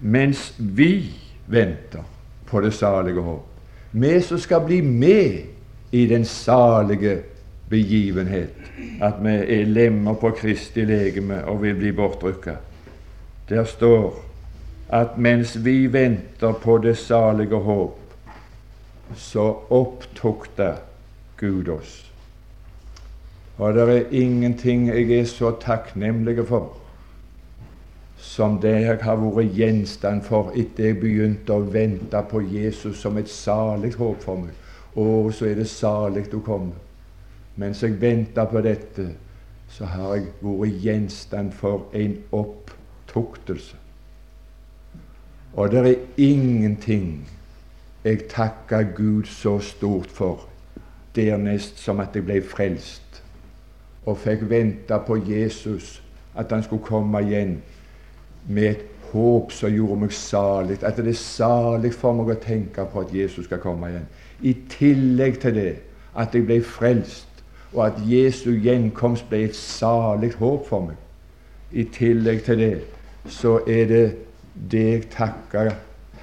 Mens 0.00 0.54
vi 0.58 1.14
venter 1.46 2.02
på 2.46 2.60
det 2.60 2.74
salige 2.74 3.20
håp. 3.20 3.46
Vi 3.92 4.20
som 4.20 4.38
skal 4.38 4.60
bli 4.66 4.80
med 4.80 5.42
i 5.92 6.06
den 6.06 6.24
salige 6.24 7.22
begivenhet, 7.68 8.50
at 9.02 9.14
vi 9.22 9.30
er 9.30 9.64
lemmer 9.64 10.14
på 10.14 10.30
Kristi 10.30 10.84
legeme 10.84 11.44
og 11.44 11.62
vil 11.62 11.74
bli 11.74 11.92
bortrykka. 11.92 12.54
Der 13.48 13.64
står 13.64 14.22
at 14.88 15.18
mens 15.18 15.64
vi 15.64 15.86
venter 15.92 16.52
på 16.52 16.78
det 16.78 16.96
salige 16.98 17.56
håp, 17.56 17.98
så 19.14 19.56
opptukter 19.70 20.74
Gud 21.36 21.68
oss. 21.68 22.12
Og 23.58 23.74
det 23.74 23.88
er 23.88 24.10
ingenting 24.10 24.88
jeg 24.88 25.10
er 25.18 25.24
så 25.24 25.50
takknemlig 25.60 26.46
for 26.46 26.76
som 28.16 28.60
det 28.60 28.74
jeg 28.80 28.98
har 29.02 29.20
vært 29.20 29.54
gjenstand 29.56 30.24
for 30.24 30.54
etter 30.56 30.90
jeg 30.90 31.00
begynte 31.00 31.52
å 31.52 31.66
vente 31.72 32.22
på 32.30 32.40
Jesus 32.40 33.00
som 33.00 33.18
et 33.20 33.30
salig 33.30 33.94
håp 33.98 34.22
for 34.24 34.40
meg. 34.40 34.54
Å, 34.96 35.04
så 35.30 35.50
er 35.50 35.60
det 35.60 35.68
salig 35.68 36.24
å 36.32 36.40
komme. 36.40 36.72
Mens 37.60 37.82
jeg 37.84 38.00
venter 38.00 38.48
på 38.48 38.62
dette, 38.64 39.10
så 39.68 39.88
har 39.92 40.16
jeg 40.16 40.30
vært 40.40 40.82
gjenstand 40.84 41.52
for 41.56 41.88
en 41.96 42.16
opptuktelse. 42.32 43.76
Og 45.56 45.72
det 45.72 45.82
er 45.88 46.02
ingenting 46.20 47.26
jeg 48.04 48.28
takker 48.30 48.92
Gud 48.96 49.26
så 49.26 49.58
stort 49.58 50.12
for 50.12 50.44
dernest 51.16 51.80
som 51.80 52.00
at 52.00 52.14
jeg 52.14 52.26
ble 52.28 52.42
frelst 52.44 53.22
og 54.06 54.20
fikk 54.22 54.44
vente 54.46 54.98
på 55.06 55.16
Jesus, 55.26 55.96
at 56.36 56.52
han 56.52 56.62
skulle 56.62 56.84
komme 56.86 57.24
igjen 57.24 57.56
med 58.48 58.70
et 58.70 58.84
håp 59.12 59.52
som 59.54 59.72
gjorde 59.72 60.00
meg 60.00 60.14
salig. 60.14 60.78
At 60.82 60.98
det 60.98 61.12
er 61.12 61.20
salig 61.20 61.92
for 61.94 62.16
meg 62.16 62.34
å 62.34 62.40
tenke 62.42 62.84
på 62.90 63.04
at 63.04 63.14
Jesus 63.14 63.46
skal 63.48 63.62
komme 63.62 63.90
igjen. 63.90 64.08
I 64.42 64.52
tillegg 64.72 65.40
til 65.42 65.56
det 65.56 65.72
at 66.16 66.34
jeg 66.34 66.46
ble 66.48 66.60
frelst, 66.64 67.28
og 67.74 67.86
at 67.90 67.98
Jesu 68.08 68.54
gjenkomst 68.62 69.26
ble 69.28 69.44
et 69.48 69.56
salig 69.58 70.32
håp 70.40 70.68
for 70.68 70.88
meg. 70.88 70.96
I 71.72 71.84
tillegg 71.92 72.44
til 72.46 72.62
det 72.62 72.74
så 73.28 73.58
er 73.66 73.88
det 73.90 74.04
det 74.70 74.84
jeg 74.86 75.08
takker 75.12 75.74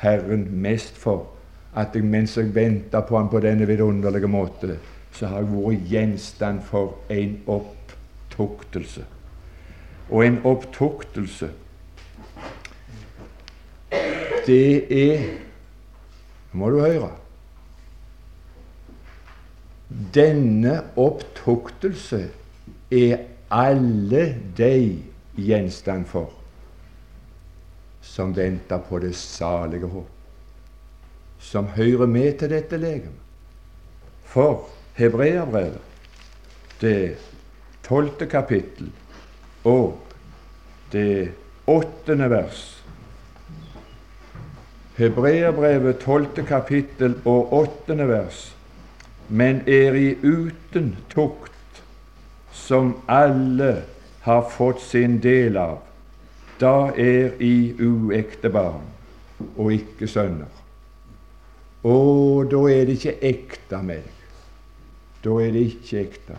Herren 0.02 0.48
mest 0.64 0.98
for. 0.98 1.28
At 1.76 1.96
jeg, 1.96 2.06
mens 2.06 2.38
jeg 2.38 2.54
venter 2.56 3.02
på 3.02 3.18
Ham 3.18 3.30
på 3.30 3.42
denne 3.42 3.68
vidunderlige 3.68 4.30
måte, 4.30 4.78
så 5.14 5.30
har 5.30 5.42
jeg 5.42 5.52
vært 5.54 5.90
gjenstand 5.90 6.62
for 6.66 6.96
en 7.14 7.36
opptuktelse. 7.50 9.06
Og 10.10 10.26
en 10.26 10.40
opptuktelse, 10.46 11.50
det 14.46 14.92
er 14.92 15.26
må 16.54 16.70
du 16.70 16.80
høre 16.84 17.10
Denne 20.14 20.80
opptuktelse 20.98 22.24
er 22.94 23.28
alle 23.54 24.24
de 24.58 25.04
gjenstand 25.38 26.08
for 26.10 26.32
som 28.04 28.34
venter 28.36 28.82
på 28.90 29.00
det 29.00 29.16
salige 29.16 29.88
håp, 29.88 30.10
som 31.40 31.70
hører 31.76 32.06
med 32.06 32.40
til 32.40 32.52
dette 32.52 32.78
legeme. 32.78 33.16
For 34.26 34.68
hebreerbrevet, 34.98 35.80
det 36.82 37.16
tolvte 37.86 38.28
kapittel 38.28 38.92
og 39.64 40.00
det 40.92 41.32
åttende 41.68 42.30
vers 42.30 42.83
Hebreabrevet 44.98 46.04
tolvte 46.04 46.44
kapittel 46.46 47.16
og 47.26 47.54
åttende 47.64 48.08
vers 48.08 48.54
men 49.28 49.62
er 49.68 49.96
i 49.96 50.16
uten 50.22 50.96
tukt, 51.10 51.52
som 52.52 52.94
alle 53.08 53.84
har 54.22 54.44
fått 54.52 54.82
sin 54.84 55.18
del 55.24 55.58
av, 55.58 55.80
da 56.62 56.92
er 57.00 57.34
i 57.44 57.74
uekte 57.82 58.52
barn 58.54 58.86
og 59.58 59.74
ikke 59.74 60.08
sønner. 60.08 60.52
Og 61.84 62.48
da 62.52 62.62
er 62.72 62.86
det 62.88 63.00
ikke 63.00 63.16
ekte 63.34 63.82
med 63.84 64.06
deg. 64.06 64.20
Da 65.24 65.34
er 65.42 65.52
det 65.56 65.66
ikke 65.72 66.04
ekte. 66.04 66.38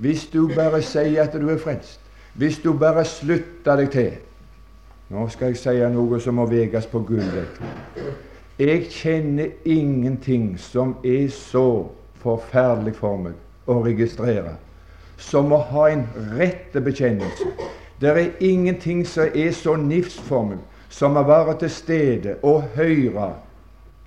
Hvis 0.00 0.26
du 0.32 0.46
bare 0.52 0.80
sier 0.84 1.24
at 1.24 1.36
du 1.36 1.48
er 1.52 1.60
frelst, 1.60 2.00
hvis 2.36 2.60
du 2.62 2.72
bare 2.78 3.04
slutter 3.08 3.80
deg 3.80 3.92
til 3.92 4.14
Nå 5.08 5.28
skal 5.28 5.52
jeg 5.52 5.60
si 5.60 5.74
noe 5.94 6.18
som 6.20 6.34
må 6.34 6.48
veges 6.50 6.86
på 6.90 6.98
gullet. 7.06 7.60
Jeg 8.58 8.88
kjenner 8.90 9.52
ingenting 9.64 10.56
som 10.58 10.96
er 11.04 11.28
så 11.30 11.86
forferdelig 12.22 12.96
for 12.98 13.20
meg 13.20 13.70
å 13.70 13.78
registrere 13.84 14.56
som 15.16 15.52
å 15.52 15.60
ha 15.70 15.86
en 15.92 16.04
rett 16.36 16.74
bekjennelse. 16.74 17.52
Det 18.00 18.10
er 18.10 18.42
ingenting 18.44 19.04
som 19.06 19.30
er 19.34 19.52
så 19.56 19.76
nifst 19.78 20.20
for 20.26 20.50
meg 20.50 20.58
som 20.90 21.16
å 21.16 21.24
være 21.26 21.54
til 21.62 21.70
stede 21.70 22.36
og 22.42 22.66
høre 22.74 23.30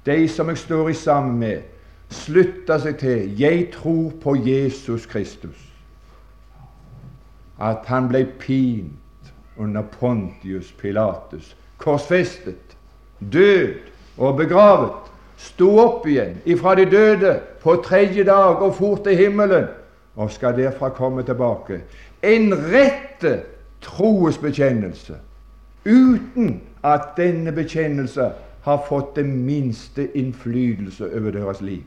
de 0.06 0.28
som 0.28 0.50
jeg 0.50 0.58
står 0.58 0.90
i 0.90 0.94
sammen 0.98 1.40
med, 1.40 1.62
slutte 2.10 2.80
seg 2.80 2.98
til 2.98 3.40
'Jeg 3.40 3.72
tror 3.72 4.12
på 4.22 4.36
Jesus 4.36 5.06
Kristus'. 5.06 5.70
At 7.60 7.86
han 7.86 8.08
ble 8.08 8.26
pint 8.40 8.92
under 9.60 9.82
Pontius 9.82 10.72
Pilatus, 10.72 11.56
korsfestet, 11.78 12.78
død 13.20 13.76
og 14.18 14.38
begravet, 14.38 15.10
sto 15.40 15.70
opp 15.80 16.08
igjen 16.08 16.40
ifra 16.46 16.76
de 16.76 16.86
døde 16.92 17.34
på 17.64 17.76
tredje 17.84 18.24
dag 18.28 18.62
og 18.64 18.76
for 18.76 19.00
til 19.04 19.18
himmelen, 19.18 19.68
og 20.16 20.32
skal 20.32 20.58
derfra 20.58 20.90
komme 20.90 21.24
tilbake. 21.24 21.82
En 22.24 22.52
rette 22.54 23.42
troesbekjennelse, 23.82 25.16
uten 25.86 26.62
at 26.84 27.14
denne 27.18 27.52
bekjennelse 27.56 28.32
har 28.62 28.84
fått 28.88 29.16
den 29.16 29.32
minste 29.46 30.10
innflytelse 30.18 31.08
over 31.16 31.32
deres 31.32 31.62
liv. 31.62 31.84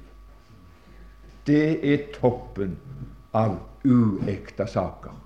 Det 1.46 1.92
er 1.92 2.08
toppen 2.20 2.76
av 3.34 3.58
uekte 3.84 4.66
saker. 4.66 5.21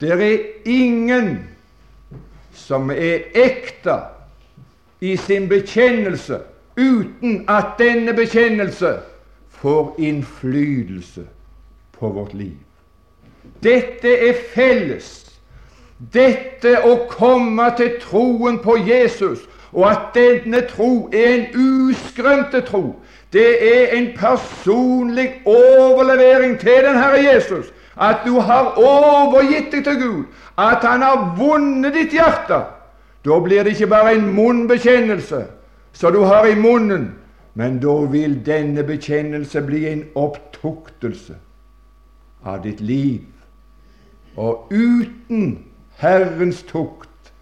Det 0.00 0.10
er 0.12 0.38
ingen 0.64 1.38
som 2.52 2.90
er 2.90 3.30
ekte 3.34 3.98
i 5.00 5.16
sin 5.16 5.48
bekjennelse 5.48 6.40
uten 6.76 7.44
at 7.48 7.76
denne 7.78 8.14
bekjennelse 8.14 8.96
får 9.50 9.94
innflytelse 9.98 11.26
på 11.98 12.08
vårt 12.08 12.34
liv. 12.34 12.56
Dette 13.62 14.10
er 14.28 14.34
felles. 14.54 15.10
Dette 16.12 16.74
å 16.84 16.96
komme 17.08 17.68
til 17.78 17.94
troen 18.02 18.58
på 18.60 18.76
Jesus, 18.82 19.44
og 19.72 19.86
at 19.90 20.10
denne 20.14 20.60
tro 20.68 21.08
er 21.14 21.30
en 21.36 21.46
uskrømte 21.54 22.60
tro, 22.66 22.82
det 23.32 23.46
er 23.66 23.96
en 23.96 24.10
personlig 24.18 25.30
overlevering 25.44 26.58
til 26.60 26.84
den 26.86 26.98
Herre 26.98 27.22
Jesus. 27.24 27.72
At 27.96 28.24
du 28.26 28.40
har 28.40 28.74
overgitt 28.80 29.72
deg 29.72 29.84
til 29.84 30.00
Gud, 30.00 30.24
at 30.58 30.82
Han 30.82 31.02
har 31.02 31.34
vunnet 31.38 31.94
ditt 31.94 32.12
hjerte. 32.12 32.64
Da 33.24 33.38
blir 33.40 33.62
det 33.62 33.76
ikke 33.76 33.86
bare 33.86 34.14
en 34.14 34.34
munnbekjennelse, 34.34 35.44
som 35.92 36.12
du 36.12 36.24
har 36.24 36.46
i 36.46 36.54
munnen. 36.54 37.14
Men 37.54 37.78
da 37.78 37.94
vil 38.10 38.40
denne 38.46 38.82
bekjennelse 38.82 39.62
bli 39.62 39.86
en 39.88 40.02
opptuktelse 40.14 41.36
av 42.44 42.62
ditt 42.64 42.80
liv. 42.80 43.22
Og 44.36 44.66
uten 44.72 45.64
Herrens 46.02 46.64
tukt 46.66 47.32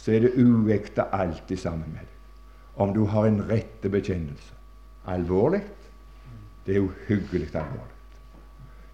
så 0.00 0.16
er 0.16 0.26
det 0.26 0.34
uekte 0.34 1.06
alltid 1.14 1.56
sammen 1.56 1.92
med 1.92 2.02
deg. 2.02 2.16
Om 2.80 2.94
du 2.94 3.04
har 3.12 3.28
en 3.28 3.42
rette 3.50 3.88
bekjennelse. 3.92 4.54
Alvorlig? 5.06 5.62
Det 6.66 6.76
er 6.76 6.80
uhyggelig 6.80 7.54
alvorlig. 7.54 7.89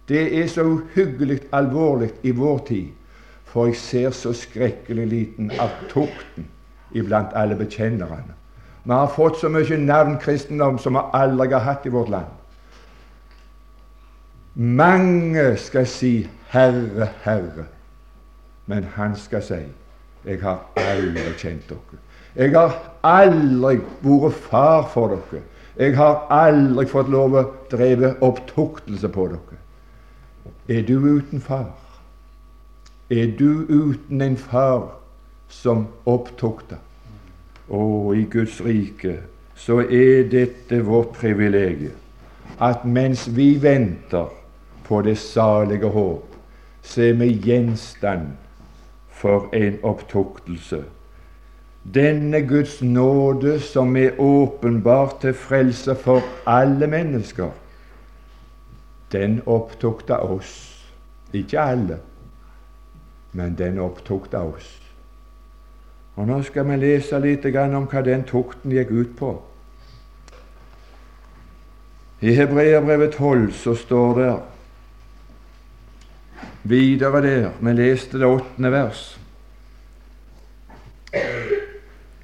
Det 0.09 0.43
er 0.43 0.47
så 0.47 0.63
uhyggelig 0.63 1.41
alvorlig 1.53 2.11
i 2.23 2.31
vår 2.31 2.59
tid, 2.69 2.89
for 3.45 3.67
jeg 3.67 3.77
ser 3.77 4.11
så 4.11 4.33
skrekkelig 4.33 5.07
liten 5.07 5.51
av 5.51 5.73
tukten 5.91 6.47
iblant 6.95 7.35
alle 7.35 7.57
bekjennerne. 7.59 8.35
Vi 8.85 8.93
har 8.93 9.11
fått 9.11 9.41
så 9.41 9.49
mye 9.51 9.79
navnkristendom 9.83 10.79
som 10.79 10.95
vi 10.95 11.03
aldri 11.13 11.51
har 11.53 11.65
hatt 11.67 11.87
i 11.87 11.91
vårt 11.91 12.09
land. 12.09 12.31
Mange 14.55 15.57
skal 15.57 15.87
si 15.87 16.29
'Herre, 16.49 17.09
Herre', 17.23 17.67
men 18.67 18.85
han 18.85 19.17
skal 19.17 19.43
si 19.43 19.63
'Jeg 20.25 20.43
har 20.43 20.61
aldri 20.77 21.33
kjent 21.39 21.69
dere'. 21.69 21.99
Jeg 22.37 22.51
har 22.53 22.79
aldri 23.03 23.81
vært 24.03 24.33
far 24.33 24.89
for 24.93 25.09
dere. 25.09 25.43
Jeg 25.77 25.97
har 25.97 26.27
aldri 26.31 26.87
fått 26.87 27.09
lov 27.09 27.35
å 27.35 27.45
dreve 27.71 28.15
opptuktelse 28.21 29.09
på 29.09 29.27
dere. 29.29 29.66
Er 30.69 30.83
du 30.83 30.99
uten 30.99 31.41
far? 31.41 31.75
Er 33.11 33.27
du 33.39 33.67
uten 33.69 34.21
en 34.21 34.37
far 34.37 34.99
som 35.49 35.87
opptukter? 36.07 36.77
Og 37.69 38.17
i 38.17 38.25
Guds 38.31 38.65
rike 38.65 39.21
så 39.55 39.79
er 39.79 40.27
dette 40.31 40.81
vårt 40.85 41.13
privilegium, 41.15 41.95
at 42.61 42.85
mens 42.85 43.29
vi 43.37 43.63
venter 43.63 44.27
på 44.85 45.03
det 45.03 45.19
salige 45.19 45.87
håp, 45.87 46.35
så 46.83 47.03
er 47.03 47.13
vi 47.13 47.29
gjenstand 47.47 48.27
for 49.09 49.49
en 49.55 49.79
opptuktelse. 49.83 50.83
Denne 51.95 52.43
Guds 52.43 52.83
nåde 52.83 53.61
som 53.61 53.97
er 53.97 54.19
åpenbart 54.19 55.21
til 55.21 55.35
frelse 55.35 55.95
for 55.95 56.23
alle 56.47 56.87
mennesker, 56.87 57.51
den 59.13 59.43
opptukta 59.47 60.19
oss. 60.23 60.73
Ikke 61.33 61.61
alle, 61.61 61.99
men 63.33 63.59
den 63.59 63.79
opptukta 63.79 64.39
oss. 64.39 64.83
Og 66.17 66.27
Nå 66.27 66.41
skal 66.43 66.65
vi 66.71 66.79
lese 66.81 67.19
litt 67.21 67.45
om 67.45 67.89
hva 67.91 68.03
den 68.03 68.25
tukten 68.25 68.73
gikk 68.73 68.91
ut 68.91 69.17
på. 69.19 69.33
I 72.21 72.33
Hebreerbrevet 72.33 73.13
12 73.19 73.53
så 73.53 73.75
står 73.77 74.15
det 74.21 74.31
videre 76.63 77.21
der 77.23 77.51
Vi 77.61 77.73
leste 77.73 78.19
det 78.19 78.27
åttende 78.27 78.71
vers. 78.73 79.19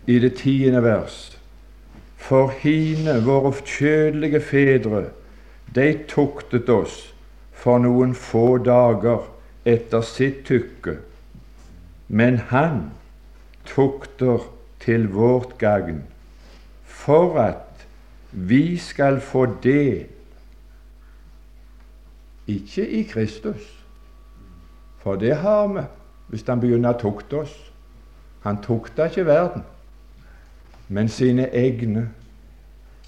I 0.07 0.19
det 0.19 0.35
tiende 0.37 0.83
vers 0.83 1.39
For 2.17 2.53
hine, 2.63 3.21
våre 3.25 3.53
kjødelige 3.53 4.41
fedre, 4.41 5.05
de 5.75 6.05
tuktet 6.09 6.69
oss 6.69 7.13
for 7.53 7.81
noen 7.83 8.15
få 8.19 8.59
dager 8.65 9.29
etter 9.65 10.03
sitt 10.05 10.45
tykke, 10.49 10.99
men 12.09 12.39
Han 12.51 12.91
tukter 13.65 14.43
til 14.83 15.09
vårt 15.15 15.59
gagn, 15.59 16.03
for 16.85 17.39
at 17.39 17.87
vi 18.33 18.77
skal 18.77 19.21
få 19.21 19.47
det 19.63 20.07
ikke 22.47 22.89
i 22.89 23.03
Kristus, 23.03 23.63
for 24.99 25.17
det 25.17 25.37
har 25.37 25.67
vi 25.69 25.85
hvis 26.33 26.47
han 26.49 26.61
begynner 26.63 26.95
å 26.95 27.01
tukte 27.01 27.43
oss. 27.43 27.53
Han 28.43 28.63
tukta 28.65 29.11
ikke 29.11 29.27
verden, 29.29 29.67
men 30.89 31.11
sine 31.13 31.51
egne. 31.53 32.07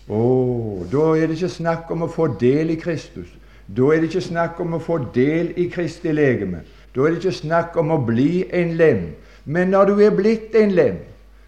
Å, 0.09 0.85
da 0.93 1.05
er 1.17 1.31
det 1.31 1.39
ikke 1.39 1.55
snakk 1.55 1.91
om 1.95 2.05
å 2.05 2.13
få 2.13 2.29
del 2.41 2.75
i 2.75 2.79
Kristus. 2.81 3.31
Da 3.67 3.89
er 3.95 4.03
det 4.03 4.11
ikke 4.11 4.27
snakk 4.27 4.61
om 4.61 4.77
å 4.77 4.83
få 4.83 4.99
del 5.15 5.55
i 5.57 5.71
Kristi 5.73 6.13
legeme. 6.13 6.61
Da 6.95 7.07
er 7.07 7.15
det 7.15 7.23
ikke 7.23 7.39
snakk 7.41 7.77
om 7.81 7.95
å 7.95 8.03
bli 8.05 8.45
en 8.53 8.77
lem, 8.79 9.07
men 9.45 9.73
når 9.73 9.91
du 9.91 10.05
er 10.05 10.15
blitt 10.15 10.55
en 10.57 10.75
lem, 10.77 11.01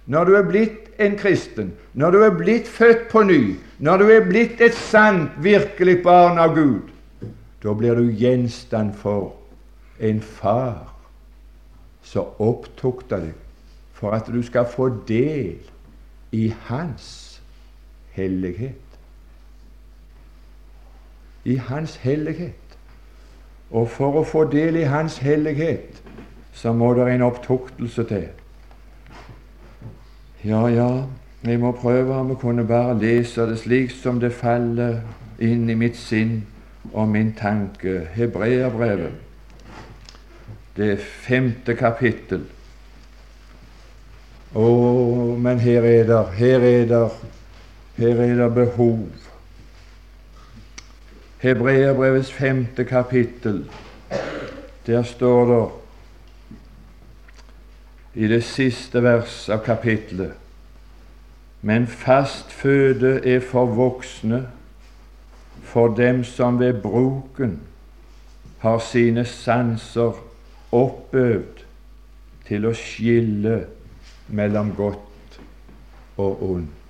når 0.06 0.24
du 0.24 0.36
er 0.38 0.48
blitt 0.48 1.00
en 1.02 1.16
kristen, 1.18 1.72
når 1.94 2.10
du 2.10 2.24
er 2.24 2.34
blitt 2.34 2.68
født 2.68 3.06
på 3.12 3.22
ny, 3.26 3.56
når 3.78 4.02
du 4.02 4.10
er 4.14 4.26
blitt 4.26 4.60
et 4.64 4.74
sant, 4.74 5.36
virkelig 5.42 6.00
barn 6.02 6.40
av 6.40 6.54
Gud, 6.56 6.88
da 7.62 7.74
blir 7.74 7.98
du 7.98 8.10
gjenstand 8.10 8.94
for 8.96 9.34
en 10.00 10.20
far 10.20 10.92
som 12.06 12.32
opptukter 12.38 13.28
deg 13.28 13.34
for 13.96 14.12
at 14.16 14.28
du 14.28 14.42
skal 14.44 14.68
få 14.68 14.90
del 15.08 15.56
i 16.36 16.50
hans 16.68 17.25
hellighet. 18.16 18.98
I 21.44 21.56
hans 21.56 21.96
hellighet. 22.02 22.78
Og 23.70 23.90
for 23.90 24.20
å 24.20 24.24
få 24.26 24.44
del 24.50 24.78
i 24.80 24.86
hans 24.90 25.18
hellighet 25.22 26.02
så 26.56 26.72
må 26.72 26.94
det 26.96 27.10
en 27.12 27.26
opptuktelse 27.26 28.04
til. 28.08 28.26
Ja, 30.46 30.66
ja, 30.70 30.90
jeg 31.44 31.60
må 31.60 31.72
prøve 31.72 32.14
om 32.14 32.30
jeg 32.32 32.38
kunne 32.40 32.64
bare 32.66 32.98
lese 32.98 33.46
det 33.50 33.58
slik 33.58 33.92
som 33.92 34.20
det 34.22 34.32
faller 34.32 35.00
inn 35.42 35.68
i 35.70 35.76
mitt 35.76 35.98
sinn 35.98 36.38
og 36.92 37.08
min 37.12 37.32
tanke. 37.36 38.06
Hebreerbrevet, 38.14 39.12
det 40.76 40.98
femte 41.00 41.74
kapittel. 41.76 42.46
Å, 44.56 44.66
men 45.36 45.60
her 45.60 45.84
er 45.84 46.06
det, 46.08 46.22
her 46.38 46.64
er 46.64 46.86
det, 46.88 47.02
her 47.96 48.20
er 48.20 48.34
det 48.34 48.54
behov. 48.54 49.08
Hebreerbrevets 51.38 52.32
femte 52.32 52.84
kapittel, 52.84 53.70
der 54.86 55.02
står 55.02 55.44
det 55.54 55.68
i 58.24 58.28
det 58.28 58.44
siste 58.44 59.02
vers 59.02 59.48
av 59.48 59.64
kapittelet 59.64 60.32
Men 61.66 61.86
fast 61.86 62.52
føde 62.52 63.20
er 63.26 63.40
for 63.40 63.66
voksne, 63.66 64.46
for 65.62 65.88
dem 65.96 66.24
som 66.24 66.60
ved 66.60 66.82
bruken 66.82 67.60
har 68.58 68.78
sine 68.78 69.24
sanser 69.24 70.14
oppøvd 70.72 71.64
til 72.46 72.68
å 72.70 72.72
skille 72.78 73.58
mellom 74.28 74.70
godt 74.78 75.40
og 76.16 76.42
ondt. 76.50 76.85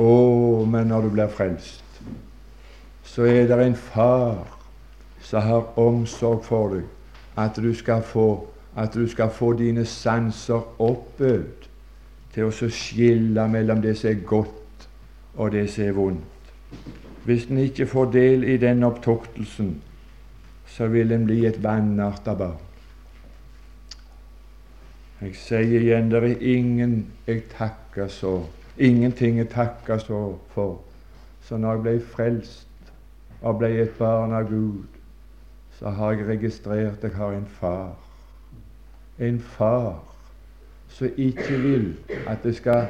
Å, 0.00 0.64
men 0.64 0.88
når 0.88 1.06
du 1.06 1.10
blir 1.14 1.32
frelst, 1.32 2.00
så 3.04 3.26
er 3.26 3.48
det 3.50 3.58
en 3.64 3.76
far 3.76 4.46
som 5.20 5.42
har 5.44 5.78
omsorg 5.78 6.44
for 6.46 6.76
deg, 6.76 6.86
at 7.36 7.58
du 7.58 7.72
skal 7.74 8.02
få, 8.06 8.28
at 8.76 8.94
du 8.94 9.06
skal 9.08 9.30
få 9.34 9.52
dine 9.58 9.84
sanser 9.84 10.62
oppøvd 10.80 11.68
til 12.34 12.46
å 12.46 12.70
skille 12.70 13.46
mellom 13.50 13.82
det 13.82 13.96
som 13.98 14.12
er 14.12 14.24
godt, 14.26 14.88
og 15.36 15.52
det 15.52 15.66
som 15.70 15.84
er 15.84 15.96
vondt. 15.96 16.52
Hvis 17.24 17.46
en 17.50 17.60
ikke 17.60 17.86
får 17.86 18.10
del 18.14 18.44
i 18.48 18.56
den 18.56 18.84
opptuktelsen, 18.86 19.74
så 20.70 20.86
vil 20.88 21.12
en 21.12 21.26
bli 21.26 21.44
et 21.46 21.58
vanarta 21.62 22.34
barn. 22.38 22.58
Jeg 25.20 25.34
sier 25.36 25.82
igjen 25.82 26.08
det 26.08 26.22
er 26.24 26.44
ingen 26.54 26.94
jeg 27.26 27.42
takker 27.52 28.08
så 28.08 28.38
ingenting 28.78 29.38
jeg 29.38 29.48
takka 29.48 29.98
så 29.98 30.38
for. 30.48 30.80
Så 31.42 31.56
når 31.56 31.72
jeg 31.72 31.82
ble 31.82 32.00
frelst 32.00 32.92
og 33.42 33.58
ble 33.58 33.70
et 33.82 33.96
barn 33.98 34.32
av 34.32 34.48
Gud, 34.50 34.84
så 35.78 35.90
har 35.96 36.12
jeg 36.12 36.28
registrert 36.28 37.02
jeg 37.02 37.16
har 37.16 37.32
en 37.32 37.46
far. 37.46 37.96
En 39.18 39.40
far 39.40 40.02
som 40.88 41.08
ikke 41.16 41.58
vil 41.62 41.96
at 42.26 42.42
det 42.42 42.56
skal 42.56 42.86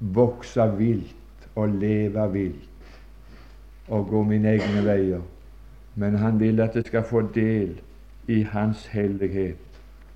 vokse 0.00 0.64
vilt 0.78 1.48
og 1.54 1.68
leve 1.68 2.32
vilt 2.32 2.64
og 3.88 4.06
gå 4.08 4.22
mine 4.22 4.52
egne 4.52 4.84
veier, 4.84 5.20
men 5.94 6.14
han 6.14 6.40
vil 6.40 6.60
at 6.60 6.74
det 6.76 6.86
skal 6.86 7.04
få 7.08 7.22
del 7.34 7.80
i 8.28 8.42
Hans 8.42 8.86
hellighet, 8.86 9.56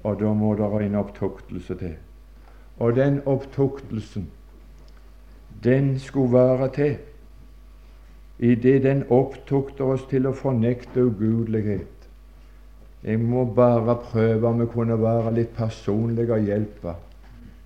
og 0.02 0.20
da 0.20 0.33
må 0.33 0.55
det 0.55 0.87
en 0.87 0.94
opptuktelse 0.94 1.74
til. 1.74 1.94
Og 2.83 2.97
den 2.99 3.21
opptuktelsen, 3.31 4.27
den 5.64 5.95
skulle 6.03 6.33
være 6.35 6.68
til 6.75 6.97
idet 8.42 8.83
den 8.83 9.05
opptukter 9.14 9.95
oss 9.95 10.03
til 10.11 10.27
å 10.27 10.35
fornekte 10.35 11.05
ugudelighet 11.07 12.03
jeg 13.03 13.18
må 13.18 13.45
bare 13.55 13.97
prøve 13.99 14.47
om 14.49 14.61
jeg 14.62 14.71
kunne 14.71 14.97
være 15.03 15.33
litt 15.35 15.55
personlig 15.57 16.29
og 16.31 16.45
hjelpe. 16.47 16.95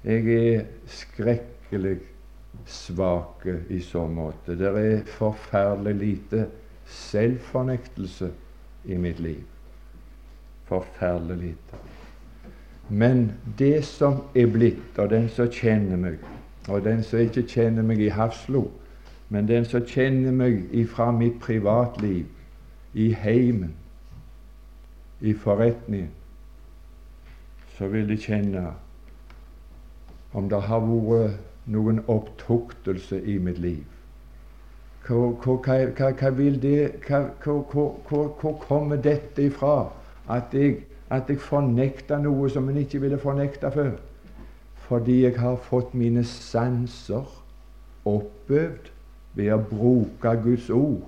Jeg 0.07 0.31
er 0.33 0.63
skrekkelig 0.89 1.99
svak 2.65 3.45
i 3.69 3.83
så 3.85 4.07
måte. 4.09 4.57
Det 4.57 4.71
er 4.81 5.05
forferdelig 5.19 5.95
lite 6.01 6.47
selvfornektelse 6.89 8.31
i 8.89 8.97
mitt 8.97 9.21
liv. 9.21 9.45
Forferdelig 10.71 11.37
lite. 11.43 11.85
Men 12.89 13.33
det 13.59 13.85
som 13.85 14.23
er 14.35 14.47
blitt, 14.47 14.99
og 14.99 15.11
den 15.11 15.29
som 15.29 15.51
kjenner 15.51 15.97
meg, 15.99 16.19
og 16.69 16.85
den 16.85 17.03
som 17.03 17.23
ikke 17.23 17.47
kjenner 17.49 17.83
meg 17.87 18.01
i 18.03 18.13
Hafslo, 18.15 18.69
men 19.29 19.49
den 19.49 19.65
som 19.67 19.83
kjenner 19.87 20.35
meg 20.35 20.69
ifra 20.75 21.11
mitt 21.15 21.41
privatliv, 21.43 22.27
i 22.95 23.11
heimen, 23.13 23.75
i 25.21 25.35
forretningen, 25.35 26.13
så 27.77 27.89
vil 27.93 28.09
de 28.09 28.17
kjenne 28.17 28.63
om 30.33 30.49
det 30.49 30.63
har 30.69 30.81
vært 30.85 31.43
noen 31.67 32.01
opptuktelse 32.09 33.19
i 33.21 33.39
mitt 33.43 33.59
liv. 33.59 33.85
Hvor, 35.07 35.37
kommer 38.61 38.97
dette 38.97 39.43
ifra? 39.43 39.75
At 40.29 40.55
jeg, 40.55 40.81
at 41.11 41.31
jeg 41.31 41.41
fornekter 41.41 42.19
noe 42.23 42.51
som 42.51 42.69
en 42.69 42.79
ikke 42.83 43.01
ville 43.01 43.19
fornekte 43.19 43.71
før? 43.71 43.97
Fordi 44.87 45.23
jeg 45.25 45.39
har 45.41 45.57
fått 45.57 45.95
mine 45.95 46.25
sanser 46.25 47.27
oppøvd 48.07 48.91
ved 49.35 49.53
å 49.53 49.59
bruke 49.59 50.33
Guds 50.43 50.71
ord 50.71 51.05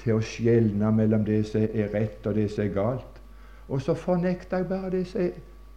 til 0.00 0.16
å 0.16 0.24
skjelne 0.24 0.92
mellom 0.96 1.24
det 1.24 1.42
som 1.50 1.62
er 1.62 1.92
rett, 1.92 2.26
og 2.26 2.34
det 2.34 2.48
som 2.50 2.64
er 2.64 2.74
galt. 2.74 3.20
Og 3.68 3.82
så 3.82 3.94
fornekter 3.94 4.62
jeg 4.62 4.68
bare 4.68 4.90
det 4.90 5.06
som, 5.06 5.28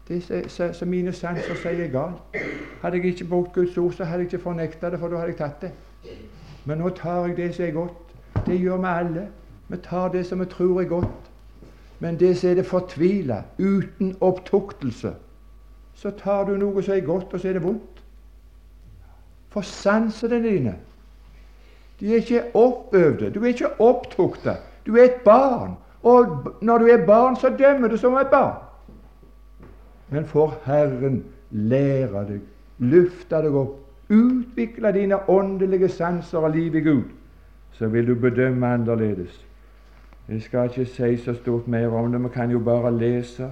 det 0.08 0.22
som, 0.24 0.74
som 0.74 0.90
mine 0.90 1.12
sanser 1.14 1.60
sier 1.60 1.84
er 1.84 1.92
galt. 1.94 2.38
Hadde 2.82 2.98
jeg 2.98 3.14
ikke 3.14 3.30
brukt 3.30 3.54
Guds 3.54 3.78
ord, 3.78 3.92
så 3.94 4.08
hadde 4.08 4.24
jeg 4.24 4.34
ikke 4.34 4.46
fornekta 4.48 4.90
det, 4.90 5.00
for 5.00 5.12
da 5.12 5.22
hadde 5.22 5.36
jeg 5.36 5.42
tatt 5.44 5.68
det. 5.68 5.74
Men 6.66 6.80
nå 6.80 6.90
tar 6.96 7.28
jeg 7.28 7.38
det 7.38 7.52
som 7.56 7.66
er 7.68 7.76
godt. 7.76 8.16
Det 8.48 8.58
gjør 8.60 8.80
vi 8.80 8.90
alle. 8.94 9.28
Vi 9.68 9.78
tar 9.84 10.10
det 10.16 10.26
som 10.26 10.40
vi 10.40 10.48
tror 10.52 10.82
er 10.82 10.90
godt. 10.90 11.30
Men 12.04 12.18
det 12.20 12.34
som 12.38 12.50
er 12.50 12.58
det 12.60 12.66
fortvila, 12.68 13.38
uten 13.60 14.16
opptuktelse, 14.20 15.14
så 15.96 16.10
tar 16.20 16.50
du 16.50 16.58
noe 16.60 16.82
som 16.84 16.98
er 16.98 17.06
godt, 17.06 17.32
og 17.32 17.40
så 17.40 17.48
er 17.48 17.56
det 17.56 17.64
vondt. 17.64 18.02
For 19.54 19.64
sansene 19.64 20.42
dine 20.44 20.74
de 22.00 22.10
er 22.12 22.20
ikke 22.20 22.42
oppøvde, 22.60 23.30
du 23.32 23.40
er 23.44 23.54
ikke 23.54 23.70
opptukta. 23.80 24.58
Du 24.84 24.98
er 24.98 25.04
et 25.04 25.22
barn. 25.24 25.78
Og 26.04 26.58
når 26.62 26.78
du 26.78 26.86
er 26.92 27.06
barn, 27.06 27.36
så 27.40 27.54
dømmer 27.60 27.88
du 27.88 27.96
som 27.98 28.18
et 28.20 28.28
barn. 28.28 28.58
Men 30.10 30.26
får 30.28 30.58
Herren 30.66 31.24
lære 31.52 32.26
deg, 32.28 32.42
løfte 32.84 33.40
deg 33.46 33.56
opp, 33.56 33.80
utvikle 34.10 34.92
dine 34.92 35.22
åndelige 35.30 35.88
sanser 35.90 36.44
og 36.44 36.52
liv 36.58 36.76
i 36.76 36.84
Gud, 36.84 37.08
så 37.72 37.88
vil 37.88 38.08
du 38.08 38.16
bedømme 38.16 38.68
annerledes. 38.68 39.46
Jeg 40.30 40.42
skal 40.42 40.70
ikke 40.70 40.86
si 40.86 41.18
så 41.18 41.34
stort 41.34 41.68
mer 41.68 41.88
om 41.88 42.12
det, 42.12 42.24
vi 42.24 42.30
kan 42.34 42.52
jo 42.52 42.60
bare 42.60 42.98
lese. 42.98 43.50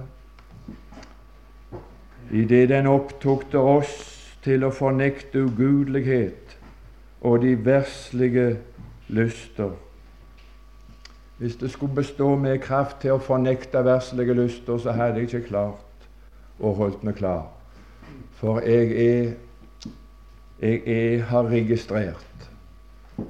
Idet 2.32 2.68
den 2.68 2.86
opptukte 2.86 3.58
oss 3.58 3.94
til 4.42 4.64
å 4.64 4.72
fornekte 4.72 5.44
ugudelighet 5.44 6.56
og 7.20 7.42
de 7.42 7.56
verslige 7.64 8.56
lyster 9.08 9.76
hvis 11.42 11.56
det 11.56 11.70
skulle 11.70 11.94
bestå 11.94 12.36
med 12.36 12.58
kraft 12.62 13.00
til 13.02 13.16
å 13.16 13.18
fornekte 13.18 13.80
verslige 13.82 14.34
lyster, 14.38 14.76
så 14.78 14.92
hadde 14.94 15.18
jeg 15.18 15.26
ikke 15.26 15.48
klart 15.48 16.04
å 16.62 16.70
holdt 16.78 17.02
meg 17.02 17.16
klar. 17.18 17.48
For 18.38 18.62
jeg 18.62 18.92
er 18.94 19.32
jeg 20.62 20.82
er, 20.86 21.24
har 21.26 21.48
registrert 21.50 22.51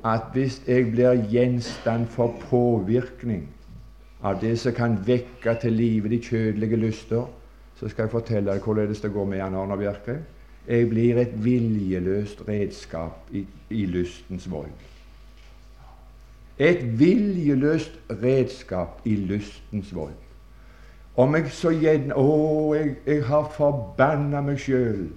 at 0.04 0.30
hvis 0.32 0.62
jeg 0.66 0.90
blir 0.92 1.24
gjenstand 1.30 2.06
for 2.06 2.34
påvirkning 2.50 3.48
av 4.22 4.38
det 4.40 4.54
som 4.62 4.74
kan 4.74 4.96
vekke 5.06 5.54
til 5.60 5.74
live 5.74 6.10
de 6.12 6.20
kjødelige 6.22 6.76
lyster, 6.76 7.26
så 7.76 7.88
skal 7.88 8.06
jeg 8.06 8.14
fortelle 8.14 8.52
deg 8.52 8.62
hvordan 8.62 8.94
det 8.94 9.12
går 9.12 9.26
med 9.26 9.38
Jan 9.38 9.58
Arne 9.58 9.76
Bjerke. 9.76 10.16
Jeg 10.68 10.88
blir 10.88 11.18
et 11.18 11.34
viljeløst 11.44 12.44
redskap 12.48 13.30
i, 13.34 13.46
i 13.70 13.86
lystens 13.86 14.46
vold. 14.50 14.70
Et 16.58 16.84
viljeløst 16.98 17.98
redskap 18.22 19.00
i 19.04 19.16
lystens 19.16 19.94
vold. 19.94 20.14
Om 21.16 21.34
jeg 21.34 21.50
så 21.52 21.72
gjerne 21.74 22.14
Å, 22.16 22.28
jeg, 22.76 22.94
jeg 23.06 23.24
har 23.26 23.50
forbanna 23.52 24.40
meg 24.44 24.62
sjøl 24.62 25.08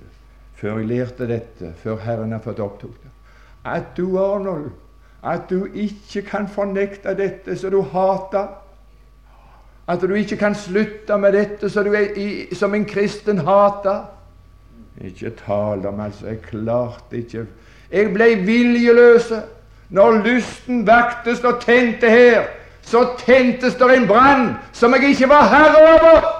før 0.55 0.79
jeg 0.79 0.89
lærte 0.89 1.27
dette, 1.29 1.73
før 1.83 2.01
Herren 2.01 2.33
har 2.33 2.41
fått 2.43 2.63
opptatt 2.63 3.03
det. 3.03 3.14
At 3.65 3.97
du, 3.97 4.17
Arnold, 4.19 4.71
at 5.23 5.49
du 5.49 5.67
ikke 5.73 6.21
kan 6.21 6.47
fornekte 6.47 7.15
dette 7.17 7.57
som 7.57 7.71
du 7.71 7.81
hater. 7.81 8.47
At 9.87 10.01
du 10.01 10.13
ikke 10.13 10.37
kan 10.37 10.55
slutte 10.55 11.17
med 11.17 11.33
dette 11.33 11.69
som, 11.69 11.85
du 11.85 11.93
er 11.93 12.13
i, 12.17 12.55
som 12.55 12.73
en 12.75 12.85
kristen 12.85 13.37
hater. 13.37 14.05
Ikke 15.01 15.29
tale 15.45 15.87
om, 15.87 15.99
altså. 15.99 16.27
Jeg 16.27 16.41
klarte 16.41 17.17
ikke 17.17 17.45
Jeg 17.91 18.13
ble 18.13 18.35
viljeløse. 18.35 19.41
Når 19.89 20.11
lysten 20.25 20.87
vaktes 20.87 21.43
og 21.43 21.61
tente 21.61 22.09
her, 22.09 22.47
så 22.81 23.05
tentes 23.17 23.75
det 23.75 23.97
en 23.97 24.07
brann 24.07 24.47
som 24.73 24.93
jeg 24.93 25.09
ikke 25.09 25.29
var 25.29 25.49
herre 25.49 25.83
over. 25.93 26.34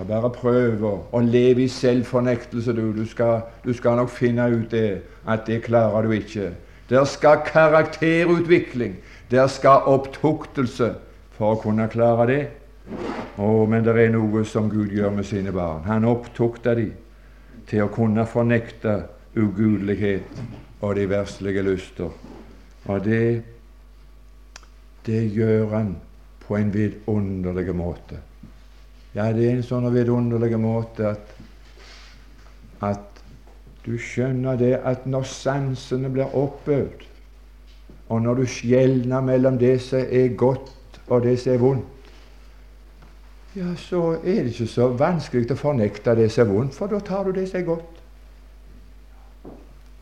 Jeg 0.00 0.08
bare 0.08 0.30
prøver 0.32 1.02
å 1.12 1.20
leve 1.20 1.66
i 1.66 1.68
selvfornektelse, 1.68 2.72
du. 2.72 2.86
Du 2.96 3.04
skal, 3.04 3.42
du 3.60 3.74
skal 3.76 3.98
nok 4.00 4.08
finne 4.08 4.46
ut 4.48 4.70
det, 4.72 5.02
at 5.28 5.42
det 5.44 5.58
klarer 5.66 6.08
du 6.08 6.14
ikke. 6.16 6.54
Der 6.88 7.04
skal 7.04 7.42
karakterutvikling, 7.44 8.94
der 9.30 9.46
skal 9.52 9.84
opptuktelse 9.92 10.94
for 11.36 11.52
å 11.52 11.58
kunne 11.60 11.84
klare 11.92 12.26
det. 12.30 12.40
Å, 13.36 13.50
men 13.68 13.84
det 13.84 13.92
er 14.00 14.08
noe 14.14 14.46
som 14.48 14.70
Gud 14.72 14.88
gjør 14.96 15.12
med 15.18 15.28
sine 15.28 15.52
barn. 15.52 15.84
Han 15.84 16.08
opptukter 16.08 16.80
dem 16.80 16.96
til 17.68 17.84
å 17.84 17.92
kunne 17.92 18.24
fornekte 18.24 19.02
ugudelighet 19.36 20.40
og 20.80 20.96
de 20.96 21.06
verslige 21.12 21.66
lyster. 21.68 22.08
Og 22.88 23.04
det, 23.04 23.42
det 25.04 25.22
gjør 25.36 25.76
han 25.76 25.94
på 26.48 26.56
en 26.56 26.72
vidunderlig 26.72 27.76
måte. 27.76 28.24
Ja, 29.14 29.32
det 29.34 29.46
er 29.46 29.56
en 29.56 29.64
sånn 29.66 29.88
vidunderlig 29.90 30.58
måte 30.60 31.14
at, 31.14 31.32
at 32.80 33.06
Du 33.80 33.94
skjønner 33.96 34.58
det 34.60 34.74
at 34.84 35.06
når 35.08 35.24
sansene 35.24 36.10
blir 36.12 36.34
oppøvd, 36.36 37.06
og 38.12 38.18
når 38.22 38.42
du 38.42 38.50
skjelner 38.52 39.24
mellom 39.24 39.56
det 39.58 39.78
som 39.80 40.04
er 40.04 40.34
godt 40.36 40.98
og 41.08 41.22
det 41.24 41.38
som 41.40 41.54
er 41.54 41.62
vondt, 41.62 42.00
ja, 43.56 43.72
så 43.80 44.20
er 44.20 44.44
det 44.44 44.52
ikke 44.52 44.66
så 44.70 44.90
vanskelig 44.94 45.48
å 45.50 45.58
fornekte 45.58 46.14
det 46.14 46.28
som 46.30 46.44
er 46.44 46.52
vondt, 46.52 46.76
for 46.76 46.92
da 46.92 47.00
tar 47.02 47.24
du 47.26 47.32
det 47.34 47.48
som 47.50 47.58
er 47.58 47.66
godt. 47.66 47.96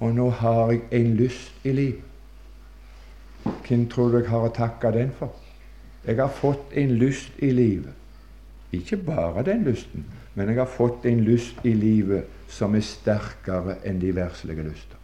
Og 0.04 0.12
nå 0.14 0.26
har 0.42 0.74
jeg 0.74 0.82
en 0.98 1.14
lyst 1.16 1.64
i 1.64 1.72
livet. 1.72 2.04
Hvem 3.64 3.86
tror 3.88 4.10
du 4.10 4.18
jeg 4.18 4.28
har 4.28 4.44
å 4.44 4.52
takke 4.52 4.92
den 4.92 5.14
for? 5.16 5.32
Jeg 6.04 6.18
har 6.18 6.34
fått 6.34 6.76
en 6.76 6.92
lyst 7.00 7.40
i 7.40 7.50
livet. 7.54 7.94
Ikke 8.72 8.96
bare 8.96 9.44
den 9.44 9.64
lysten, 9.64 10.06
men 10.34 10.48
jeg 10.48 10.56
har 10.56 10.70
fått 10.70 11.06
en 11.06 11.20
lyst 11.24 11.64
i 11.64 11.72
livet 11.72 12.24
som 12.48 12.74
er 12.76 12.84
sterkere 12.84 13.78
enn 13.88 14.00
de 14.00 14.12
verslige 14.16 14.64
lyster. 14.66 14.96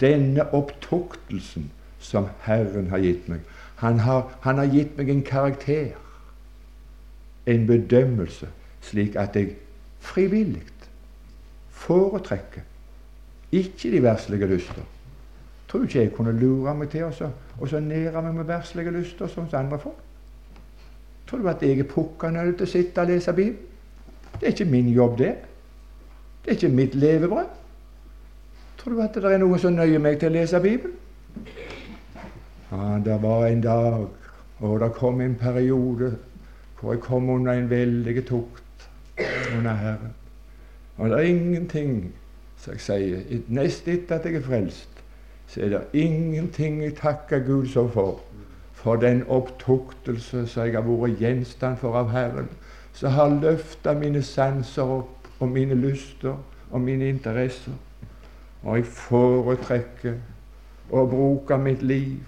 Denne 0.00 0.46
opptuktelsen 0.54 1.70
som 2.02 2.28
Herren 2.46 2.90
har 2.90 3.02
gitt 3.02 3.28
meg, 3.28 3.42
han 3.82 3.98
har, 4.06 4.30
han 4.42 4.58
har 4.58 4.70
gitt 4.70 4.96
meg 4.98 5.10
en 5.10 5.24
karakter, 5.26 5.98
en 7.46 7.66
bedømmelse, 7.66 8.48
slik 8.82 9.16
at 9.18 9.36
jeg 9.36 9.56
frivillig 10.02 10.62
foretrekker 11.82 12.62
ikke 13.52 13.90
de 13.90 14.02
verslige 14.02 14.46
lyster. 14.46 14.82
Tror 15.68 15.82
ikke 15.82 15.98
jeg 15.98 16.12
kunne 16.12 16.32
lure 16.40 16.74
meg 16.74 16.88
til 16.92 17.12
så 17.12 17.80
nære 17.80 18.22
meg 18.22 18.34
med 18.34 18.48
verslige 18.48 18.90
lyster 18.90 19.26
som 19.26 19.48
andre 19.52 19.78
folk. 19.78 19.98
Tror 21.32 21.40
du 21.40 21.48
at 21.48 21.62
jeg 21.62 21.78
er 21.80 21.86
pukkende 21.88 22.42
til 22.52 22.66
å 22.66 22.68
sitte 22.68 23.00
og 23.00 23.08
lese 23.08 23.32
Bibelen? 23.32 23.68
Det 24.34 24.42
er 24.42 24.50
ikke 24.52 24.64
min 24.68 24.88
jobb, 24.92 25.14
det. 25.18 25.30
Det 26.44 26.50
er 26.50 26.58
ikke 26.58 26.68
mitt 26.68 26.94
levebrød. 26.94 27.46
Tror 28.78 28.92
du 28.92 29.00
at 29.00 29.14
det 29.16 29.30
er 29.30 29.40
noen 29.40 29.62
som 29.62 29.72
nøyer 29.72 30.02
meg 30.04 30.18
til 30.20 30.28
å 30.28 30.34
lese 30.34 30.60
Bibelen? 30.60 30.98
Ja, 32.68 32.98
det 33.04 33.16
var 33.22 33.46
en 33.46 33.62
dag, 33.64 34.04
og 34.60 34.74
det 34.80 34.90
kom 34.98 35.20
en 35.24 35.38
periode 35.40 36.10
hvor 36.80 36.92
jeg 36.92 37.00
kom 37.00 37.30
under 37.30 37.52
en 37.56 37.70
veldig 37.70 38.26
tukt 38.28 38.88
under 39.56 39.72
Herren. 39.72 40.12
Og 40.98 41.10
det 41.10 41.18
er 41.18 41.30
ingenting, 41.32 42.12
som 42.60 42.76
jeg 42.76 42.84
sier, 42.90 43.40
nest 43.48 43.88
etter 43.88 44.18
at 44.18 44.28
jeg 44.28 44.42
er 44.42 44.44
frelst, 44.44 45.00
så 45.48 45.64
er 45.64 45.72
det 45.78 45.82
ingenting 45.96 46.82
jeg 46.84 46.98
takker 47.00 47.40
Gud 47.48 47.72
så 47.72 47.88
for. 47.88 48.20
For 48.82 48.96
den 48.96 49.22
opptuktelse 49.30 50.46
som 50.50 50.66
jeg 50.66 50.74
har 50.74 50.86
vært 50.86 51.20
gjenstand 51.22 51.78
for 51.78 51.94
av 51.98 52.10
Herren, 52.10 52.48
som 52.92 53.14
har 53.14 53.30
løfta 53.42 53.94
mine 53.94 54.22
sanser 54.26 54.82
opp, 55.00 55.22
og 55.42 55.48
mine 55.48 55.74
lyster 55.74 56.36
og 56.70 56.80
mine 56.80 57.08
interesser. 57.08 57.72
Og 58.62 58.76
jeg 58.76 58.86
foretrekker 58.86 60.18
å 60.90 61.06
bruke 61.10 61.58
mitt 61.58 61.82
liv. 61.82 62.20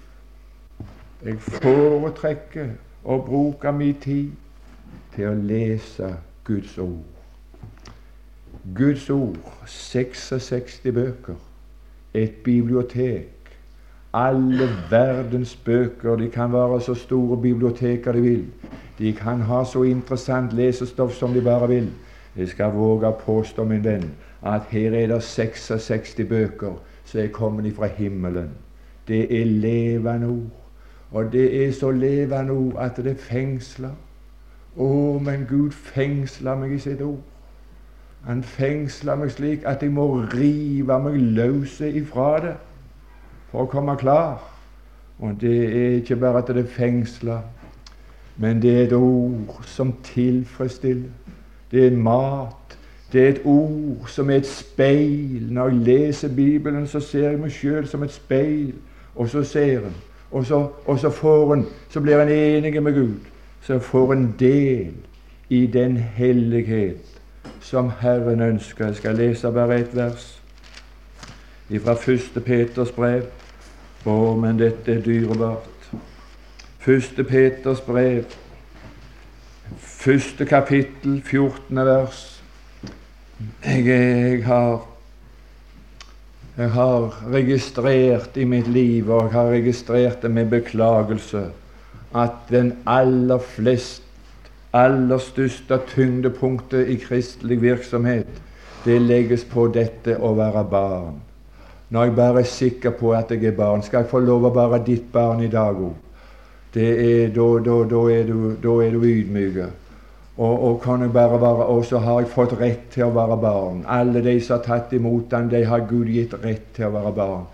Jeg 1.24 1.38
foretrekker 1.38 2.72
å 3.04 3.18
bruke 3.22 3.72
min 3.72 3.94
tid 4.02 4.32
til 5.14 5.30
å 5.30 5.34
lese 5.38 6.10
Guds 6.44 6.78
ord. 6.78 7.04
Guds 8.74 9.06
ord, 9.10 9.38
66 9.68 10.80
bøker, 10.94 11.38
et 12.14 12.42
bibliotek. 12.44 13.43
Alle 14.14 14.68
verdens 14.90 15.57
bøker. 15.57 16.16
De 16.16 16.29
kan 16.31 16.53
være 16.53 16.81
så 16.81 16.94
store 16.94 17.37
biblioteker 17.42 18.12
de 18.12 18.20
vil. 18.20 18.44
De 18.98 19.12
kan 19.12 19.40
ha 19.40 19.64
så 19.64 19.83
interessant 19.83 20.53
lesestoff 20.53 21.12
som 21.12 21.33
de 21.35 21.40
bare 21.42 21.68
vil. 21.68 21.88
Jeg 22.37 22.48
skal 22.48 22.70
våge 22.74 23.09
å 23.11 23.16
påstå, 23.18 23.64
min 23.64 23.83
venn, 23.85 24.05
at 24.42 24.68
her 24.70 24.94
er 24.94 25.11
det 25.11 25.22
66 25.22 26.14
bøker 26.29 26.77
som 27.05 27.20
er 27.20 27.33
kommet 27.35 27.74
fra 27.74 27.87
himmelen. 27.87 28.53
Det 29.09 29.40
er 29.40 29.44
levende 29.44 30.29
ord. 30.29 30.61
Og 31.12 31.33
det 31.33 31.66
er 31.66 31.72
så 31.72 31.90
levende 31.90 32.53
ord 32.53 32.79
at 32.79 32.96
det 33.03 33.16
fengsler. 33.18 33.96
Å, 34.79 35.18
men 35.22 35.46
Gud 35.50 35.74
fengsler 35.74 36.59
meg 36.59 36.74
i 36.74 36.79
sitt 36.83 37.03
ord. 37.03 37.22
Han 38.27 38.42
fengsler 38.42 39.18
meg 39.18 39.35
slik 39.35 39.66
at 39.66 39.83
jeg 39.83 39.92
må 39.94 40.07
rive 40.35 40.98
meg 41.03 41.18
løs 41.35 41.81
ifra 41.90 42.31
det 42.46 42.55
for 43.54 43.68
å 43.68 43.70
komme 43.70 43.94
klar. 43.94 44.40
Og 45.22 45.36
det 45.38 45.58
er 45.64 45.98
ikke 46.00 46.16
bare 46.18 46.40
at 46.42 46.48
det 46.50 46.64
er 46.64 46.70
fengsla, 46.74 47.38
men 48.42 48.62
det 48.62 48.72
er 48.74 48.86
et 48.88 48.94
ord 48.96 49.60
som 49.70 49.92
tilfredsstiller. 50.02 51.12
Det 51.70 51.86
er 51.86 51.94
mat. 51.94 52.74
Det 53.12 53.22
er 53.22 53.28
et 53.28 53.44
ord 53.44 54.08
som 54.10 54.30
er 54.30 54.40
et 54.42 54.48
speil. 54.50 55.46
Når 55.54 55.68
jeg 55.68 55.84
leser 55.86 56.34
Bibelen, 56.34 56.86
så 56.90 57.00
ser 57.00 57.28
jeg 57.28 57.38
meg 57.38 57.54
sjøl 57.54 57.86
som 57.86 58.02
et 58.02 58.10
speil, 58.10 58.74
og 59.14 59.30
så 59.30 59.44
ser 59.46 59.86
en. 59.86 59.94
Og 60.34 60.46
så, 60.46 60.58
og 60.86 60.98
så 60.98 61.12
får 61.14 61.54
en, 61.54 61.64
så 61.94 62.02
blir 62.02 62.18
en 62.18 62.34
enig 62.34 62.82
med 62.82 62.94
Gud. 62.94 63.30
Så 63.62 63.78
får 63.78 64.12
en 64.12 64.26
del 64.38 64.90
i 65.48 65.66
den 65.66 65.96
hellighet 65.96 67.06
som 67.62 67.92
Herren 68.00 68.40
ønsker. 68.40 68.86
Jeg 68.86 68.98
skal 68.98 69.16
lese 69.22 69.52
bare 69.54 69.78
ett 69.78 69.94
vers 69.96 70.26
fra 71.70 71.94
1. 72.12 72.42
Peters 72.44 72.90
brev. 72.90 73.22
Å, 74.04 74.34
men 74.36 74.58
dette 74.60 74.98
er 74.98 75.04
dyrebart. 75.04 75.88
Første 76.84 77.24
Peters 77.24 77.80
brev, 77.80 78.24
første 79.80 80.44
kapittel, 80.44 81.22
14. 81.24 81.84
vers. 81.88 82.22
Jeg, 83.64 83.86
jeg, 83.88 84.42
har 84.44 84.84
jeg 86.56 86.70
har 86.70 87.20
registrert 87.32 88.36
i 88.36 88.44
mitt 88.44 88.68
liv, 88.68 89.08
og 89.08 89.24
jeg 89.24 89.34
har 89.38 89.52
registrert 89.56 90.22
det 90.22 90.30
med 90.30 90.52
beklagelse, 90.52 91.48
at 92.14 92.50
den 92.52 92.74
aller 92.86 93.40
fleste 93.42 94.04
aller 94.74 95.18
største 95.22 95.78
tyngdepunktet 95.94 96.88
i 96.90 96.96
kristelig 96.98 97.60
virksomhet, 97.62 98.40
det 98.84 98.98
legges 99.02 99.44
på 99.46 99.68
dette 99.72 100.16
å 100.18 100.32
være 100.34 100.64
barn. 100.70 101.20
Når 101.94 102.04
jeg 102.04 102.14
bare 102.16 102.40
er 102.40 102.50
sikker 102.50 102.90
på 102.90 103.12
at 103.14 103.30
jeg 103.30 103.44
er 103.44 103.52
barn, 103.54 103.83
skal 103.83 104.02
jeg 104.02 104.11
få 104.11 104.18
lov 104.18 104.48
å 104.48 104.50
være 104.50 104.80
ditt 104.83 105.12
barn 105.12 105.44
i 105.46 105.50
dag 105.50 105.78
òg. 105.78 105.92
Da, 106.74 106.87
da, 107.30 107.76
du, 107.87 107.92
da 108.59 108.72
er 108.83 108.96
du 108.96 109.04
ydmyk. 109.07 109.61
Og, 110.35 110.64
og, 110.64 110.80
kan 110.83 111.04
jeg 111.07 111.12
bare 111.14 111.38
være, 111.38 111.68
og 111.70 111.85
så 111.87 112.00
har 112.02 112.24
jeg 112.24 112.33
fått 112.33 112.57
rett 112.59 112.88
til 112.90 113.07
å 113.07 113.12
være 113.14 113.37
barn. 113.38 113.85
Alle 113.87 114.24
de 114.26 114.35
som 114.42 114.59
har 114.59 114.64
tatt 114.64 114.96
imot 114.98 115.30
den, 115.30 115.52
de 115.52 115.62
har 115.70 115.87
Gud 115.87 116.11
gitt 116.11 116.35
rett 116.42 116.72
til 116.74 116.88
å 116.88 116.96
være 116.96 117.12
barn. 117.14 117.44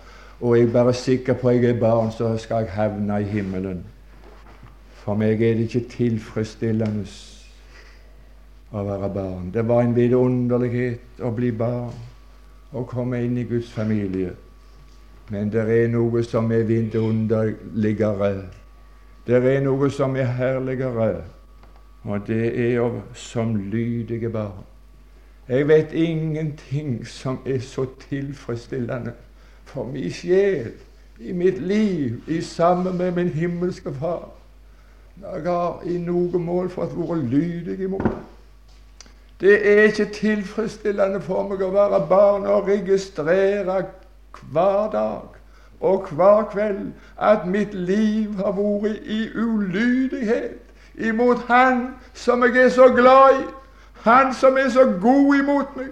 Og 0.41 0.57
jeg 0.57 0.71
er 0.71 0.73
bare 0.73 0.97
sikker 0.97 1.37
på 1.37 1.51
at 1.51 1.61
jeg 1.61 1.75
er 1.75 1.81
barn, 1.83 2.09
så 2.09 2.33
skal 2.41 2.65
jeg 2.65 2.73
havne 2.79 3.21
i 3.21 3.29
himmelen. 3.29 3.83
For 5.03 5.13
meg 5.21 5.37
er 5.37 5.59
det 5.59 5.69
ikke 5.69 5.85
tilfredsstillende 5.99 7.05
å 8.73 8.89
være 8.89 9.13
barn. 9.13 9.51
Det 9.53 9.69
var 9.69 9.85
en 9.85 9.93
vidunderlighet 9.93 11.21
å 11.21 11.29
bli 11.37 11.53
barn 11.53 11.93
og 12.71 12.87
komme 12.87 13.23
inn 13.25 13.37
i 13.37 13.43
Guds 13.43 13.71
familie. 13.71 14.33
Men 15.29 15.51
det 15.51 15.63
er 15.69 15.87
noe 15.91 16.23
som 16.23 16.51
er 16.51 16.63
vidunderligere. 16.67 18.33
Det 19.27 19.39
er 19.39 19.61
noe 19.63 19.89
som 19.91 20.15
er 20.15 20.33
herligere, 20.35 21.23
og 22.03 22.27
det 22.27 22.73
er 22.73 22.99
som 23.13 23.55
lydige 23.55 24.29
barn. 24.29 24.65
Jeg 25.47 25.67
vet 25.67 25.93
ingenting 25.93 27.07
som 27.07 27.39
er 27.45 27.59
så 27.59 27.85
tilfredsstillende 28.09 29.13
for 29.65 29.85
min 29.87 30.11
sjel, 30.11 30.71
i 31.19 31.31
mitt 31.31 31.61
liv, 31.61 32.21
i 32.27 32.41
sammen 32.41 32.97
med 32.97 33.11
min 33.11 33.27
himmelske 33.29 33.93
Far 33.93 34.29
jeg 35.21 35.41
har 35.45 35.81
i 35.85 35.97
noe 36.01 36.39
mål 36.39 36.69
fått 36.73 36.95
være 36.97 37.19
lydig 37.29 37.77
imot. 37.85 38.07
Det 39.41 39.73
er 39.73 39.83
ikke 39.83 40.05
tilfredsstillende 40.05 41.21
for 41.21 41.47
meg 41.49 41.63
å 41.65 41.71
være 41.73 42.01
barn 42.09 42.43
og 42.45 42.67
registrere 42.69 43.77
hver 44.53 44.89
dag 44.93 45.39
og 45.81 46.11
hver 46.13 46.43
kveld 46.51 46.91
at 47.17 47.47
mitt 47.49 47.73
liv 47.73 48.37
har 48.37 48.53
vært 48.53 49.01
i 49.09 49.23
ulydighet 49.33 50.59
imot 51.09 51.41
Han 51.47 51.87
som 52.13 52.43
jeg 52.43 52.65
er 52.65 52.69
så 52.69 52.91
glad 52.93 53.39
i, 53.39 53.43
Han 54.05 54.33
som 54.33 54.57
er 54.57 54.69
så 54.69 54.85
god 55.01 55.35
imot 55.35 55.75
meg. 55.75 55.89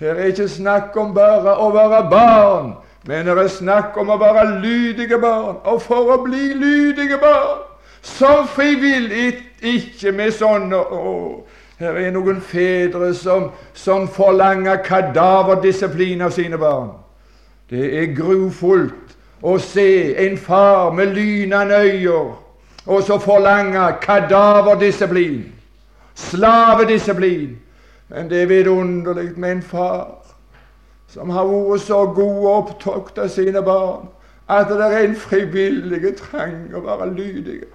Her 0.00 0.14
er 0.14 0.32
ikke 0.32 0.48
snakk 0.48 0.96
om 0.96 1.14
bare 1.14 1.56
å 1.56 1.70
være 1.72 2.02
barn, 2.10 2.70
men 3.08 3.26
det 3.26 3.36
er 3.38 3.48
snakk 3.52 3.96
om 4.00 4.12
å 4.12 4.16
være 4.20 4.60
lydige 4.60 5.18
barn. 5.20 5.56
Og 5.64 5.82
for 5.82 6.12
å 6.14 6.22
bli 6.24 6.52
lydige 6.56 7.18
barn 7.20 7.64
som 8.02 8.48
frivillig, 8.48 9.34
ikke 9.60 10.12
med 10.16 10.32
sånne 10.32 10.76
å, 10.76 11.42
Her 11.80 11.96
er 11.96 12.10
noen 12.12 12.42
fedre 12.44 13.14
som, 13.16 13.46
som 13.72 14.08
forlanger 14.08 14.82
kadaverdisiplin 14.84 16.20
av 16.20 16.34
sine 16.36 16.58
barn. 16.60 16.90
Det 17.70 17.86
er 18.02 18.10
grufullt 18.12 19.14
å 19.40 19.54
se 19.64 20.12
en 20.26 20.36
far 20.36 20.92
med 20.92 21.14
lynende 21.16 21.78
øyne 21.80 22.36
og 22.84 23.02
så 23.06 23.16
forlange 23.22 23.80
kadaverdisiplin, 24.02 25.46
slavedisiplin. 26.14 27.56
Men 28.08 28.28
det 28.28 28.42
er 28.42 28.52
vidunderlig 28.52 29.38
med 29.38 29.50
en 29.52 29.62
far 29.62 30.18
som 31.08 31.30
har 31.30 31.48
vært 31.48 31.86
så 31.86 32.04
god 32.12 32.44
og 32.44 32.54
opptatt 32.58 33.24
av 33.24 33.32
sine 33.32 33.62
barn 33.64 34.08
at 34.50 34.68
det 34.68 34.84
er 34.84 34.98
en 35.06 35.16
frivillig 35.16 36.16
trang 36.18 36.74
å 36.74 36.84
være 36.84 37.12
lydige. 37.14 37.70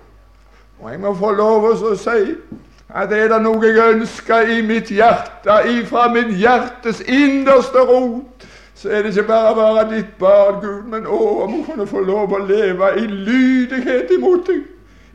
Og 0.79 0.91
jeg 0.91 0.99
må 0.99 1.13
få 1.15 1.31
lov 1.31 1.69
å 1.71 1.95
si 1.95 2.35
at 2.89 3.13
er 3.13 3.27
det 3.27 3.41
noe 3.41 3.65
jeg 3.65 3.95
ønsker 3.95 4.51
i 4.53 4.61
mitt 4.61 4.91
hjerte, 4.93 5.55
ifra 5.71 6.07
min 6.13 6.35
hjertes 6.37 7.01
innerste 7.01 7.81
rot, 7.89 8.45
så 8.75 8.89
er 8.89 9.01
det 9.01 9.15
ikke 9.15 9.27
bare 9.27 9.53
å 9.53 9.57
være 9.57 9.87
ditt 9.95 10.13
barn, 10.19 10.59
Gud, 10.61 10.83
men 10.91 11.07
å, 11.07 11.19
om 11.45 11.53
hun 11.53 11.63
kunne 11.65 11.87
få 11.89 12.03
lov 12.05 12.33
å 12.35 12.43
leve 12.45 12.91
i 13.01 13.07
lydighet 13.07 14.11
imot 14.17 14.45
deg. 14.49 14.61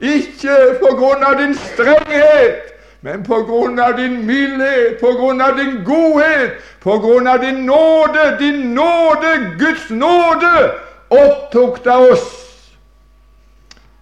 Ikke 0.01 0.57
på 0.81 0.95
grunn 0.97 1.23
av 1.23 1.37
din 1.39 1.55
strenghet, 1.55 2.71
men 3.05 3.23
på 3.25 3.43
grunn 3.49 3.79
av 3.79 3.95
din 4.01 4.19
mildhet, 4.27 4.97
på 5.01 5.13
grunn 5.17 5.41
av 5.45 5.57
din 5.61 5.83
godhet, 5.85 6.57
på 6.81 6.99
grunn 7.05 7.29
av 7.29 7.45
din 7.45 7.63
nåde, 7.69 8.25
din 8.41 8.75
nåde, 8.75 9.35
Guds 9.61 9.91
nåde, 9.91 10.55
opptok 11.11 11.85
det 11.85 11.99
oss. 12.11 12.27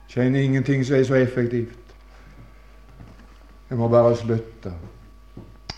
Kjenner 0.08 0.40
ingenting 0.40 0.86
som 0.86 0.96
er 0.96 1.04
så 1.04 1.18
effektivt. 1.18 1.77
Jeg 3.68 3.78
må 3.78 3.88
bare 3.92 4.14
slutte. 4.16 4.72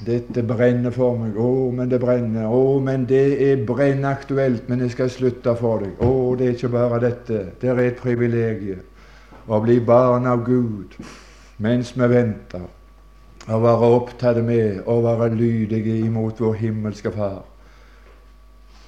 Dette 0.07 0.43
brenner 0.47 0.95
for 0.95 1.19
meg. 1.19 1.37
Å, 1.37 1.71
men 1.75 1.91
det 1.91 1.99
brenner. 2.01 2.47
Å, 2.47 2.79
men 2.83 3.05
det 3.11 3.25
er 3.51 3.65
brennaktuelt. 3.67 4.69
Men 4.71 4.85
jeg 4.87 4.95
skal 4.95 5.11
slutte 5.13 5.57
for 5.59 5.83
deg. 5.85 5.97
Å, 5.99 6.13
det 6.39 6.47
er 6.47 6.55
ikke 6.57 6.73
bare 6.77 7.01
dette. 7.03 7.43
Det 7.61 7.73
er 7.73 7.83
et 7.85 7.99
privilegium 8.01 8.87
å 9.51 9.59
bli 9.65 9.81
barn 9.83 10.29
av 10.31 10.45
Gud 10.47 10.95
mens 11.61 11.91
vi 11.97 12.07
venter 12.09 12.63
å 13.51 13.59
være 13.61 13.89
opptatt 13.97 14.39
med 14.45 14.85
å 14.89 15.01
være 15.03 15.33
lydige 15.35 15.97
imot 16.05 16.39
vår 16.41 16.55
himmelske 16.61 17.11
Far. 17.13 17.43